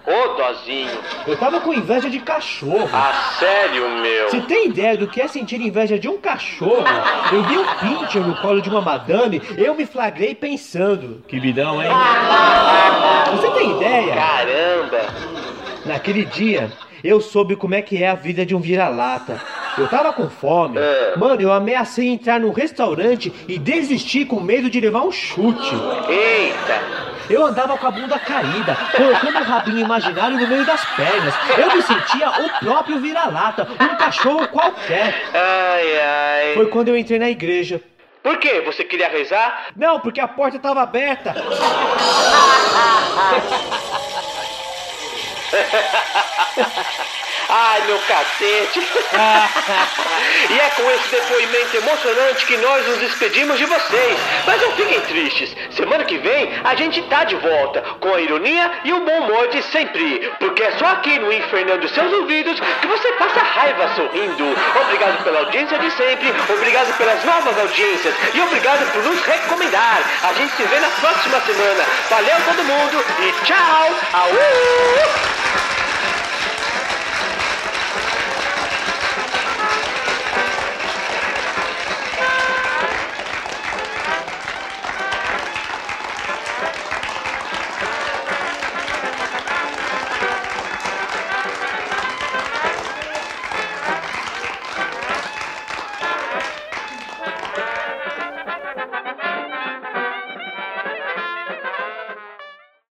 Ô, 0.08 0.28
dozinho. 0.36 0.98
Eu 1.28 1.38
tava 1.38 1.60
com 1.60 1.74
inveja 1.74 2.10
de 2.10 2.20
cachorro. 2.20 2.90
Ah, 2.94 3.34
sério, 3.38 3.90
meu. 4.00 4.30
Você 4.30 4.40
tem 4.42 4.68
ideia 4.68 4.96
do 4.96 5.06
que 5.08 5.22
é 5.22 5.28
sentir 5.28 5.60
inveja 5.60 6.00
de 6.00 6.08
um 6.08 6.18
cachorro? 6.18 6.86
Eu 7.34 7.44
vi 7.44 7.58
um 7.58 7.66
pincher 7.76 8.22
no 8.26 8.34
colo 8.38 8.62
de 8.62 8.70
uma 8.70 8.80
madame, 8.80 9.42
eu 9.58 9.76
me 9.76 9.86
flagrei 9.86 10.34
pensando. 10.34 11.22
Que 11.28 11.40
vidão, 11.42 11.84
hein? 11.84 11.90
Você 13.32 13.50
tem 13.52 13.72
ideia? 13.76 14.16
Caramba. 14.16 15.02
Naquele 15.88 16.26
dia, 16.26 16.70
eu 17.04 17.22
soube 17.22 17.56
como 17.56 17.74
é 17.74 17.82
que 17.82 18.04
é 18.04 18.10
a 18.10 18.16
vida 18.16 18.46
de 18.46 18.54
um 18.54 18.60
vira-lata. 18.60 19.42
Eu 19.78 19.88
tava 19.88 20.12
com 20.12 20.30
fome. 20.30 20.78
É. 20.78 21.14
Mano, 21.16 21.42
eu 21.42 21.52
ameacei 21.52 22.10
entrar 22.10 22.40
num 22.40 22.52
restaurante 22.52 23.34
e 23.48 23.58
desisti 23.58 24.26
com 24.26 24.42
medo 24.42 24.70
de 24.70 24.82
levar 24.82 25.04
um 25.04 25.12
chute. 25.12 25.74
Eita! 26.10 27.08
Eu 27.30 27.46
andava 27.46 27.78
com 27.78 27.88
a 27.88 27.92
bunda 27.92 28.18
caída, 28.18 28.76
colocando 28.96 29.40
o 29.40 29.44
rabinho 29.44 29.80
imaginário 29.80 30.38
no 30.38 30.48
meio 30.48 30.66
das 30.66 30.84
pernas. 30.96 31.34
Eu 31.58 31.76
me 31.76 31.82
sentia 31.82 32.30
o 32.30 32.60
próprio 32.60 33.00
vira-lata, 33.00 33.68
um 33.80 33.98
cachorro 33.98 34.48
qualquer. 34.48 35.14
Ai, 35.34 36.00
ai. 36.00 36.54
Foi 36.54 36.68
quando 36.68 36.88
eu 36.88 36.98
entrei 36.98 37.20
na 37.20 37.30
igreja. 37.30 37.82
Por 38.24 38.40
quê? 38.40 38.62
Você 38.66 38.84
queria 38.84 39.10
rezar? 39.10 39.68
Não, 39.76 40.00
porque 40.00 40.20
a 40.20 40.28
porta 40.28 40.58
estava 40.58 40.82
aberta. 40.82 41.36
Ai, 47.50 47.82
meu 47.86 47.98
cacete! 48.00 48.80
e 50.50 50.60
é 50.60 50.70
com 50.76 50.92
esse 50.92 51.10
depoimento 51.10 51.78
emocionante 51.78 52.46
que 52.46 52.58
nós 52.58 52.86
nos 52.88 52.98
despedimos 52.98 53.58
de 53.58 53.66
vocês. 53.66 54.20
Mas 54.46 54.62
não 54.62 54.72
fiquem 54.74 55.00
tristes. 55.02 55.56
Semana 55.72 56.04
que 56.04 56.18
vem 56.18 56.52
a 56.64 56.76
gente 56.76 57.02
tá 57.04 57.24
de 57.24 57.36
volta 57.38 57.82
com 58.02 58.14
a 58.14 58.20
ironia 58.20 58.70
e 58.84 58.92
o 58.92 59.00
bom 59.00 59.20
humor 59.20 59.48
de 59.48 59.64
sempre. 59.64 60.30
Porque 60.40 60.62
é 60.62 60.72
só 60.78 60.88
aqui 60.88 61.18
no 61.20 61.32
Infernando 61.32 61.88
Seus 61.88 62.12
Ouvidos 62.14 62.60
que 62.82 62.88
você 62.88 63.14
passa 63.14 63.40
raiva 63.40 63.96
sorrindo. 63.96 64.56
Obrigado 64.82 65.24
pela 65.24 65.40
audiência 65.40 65.80
de 65.80 65.90
sempre. 65.92 66.34
Obrigado 66.50 66.98
pelas 66.98 67.24
novas 67.24 67.58
audiências. 67.58 68.14
E 68.34 68.42
obrigado 68.42 68.92
por 68.92 69.04
nos 69.04 69.22
recomendar. 69.22 70.02
A 70.22 70.34
gente 70.34 70.54
se 70.54 70.64
vê 70.64 70.80
na 70.80 70.90
próxima 70.90 71.40
semana. 71.42 71.86
Valeu 72.10 72.36
todo 72.46 72.64
mundo 72.66 73.06
e 73.20 73.46
tchau! 73.46 73.96
Aú! 74.12 75.27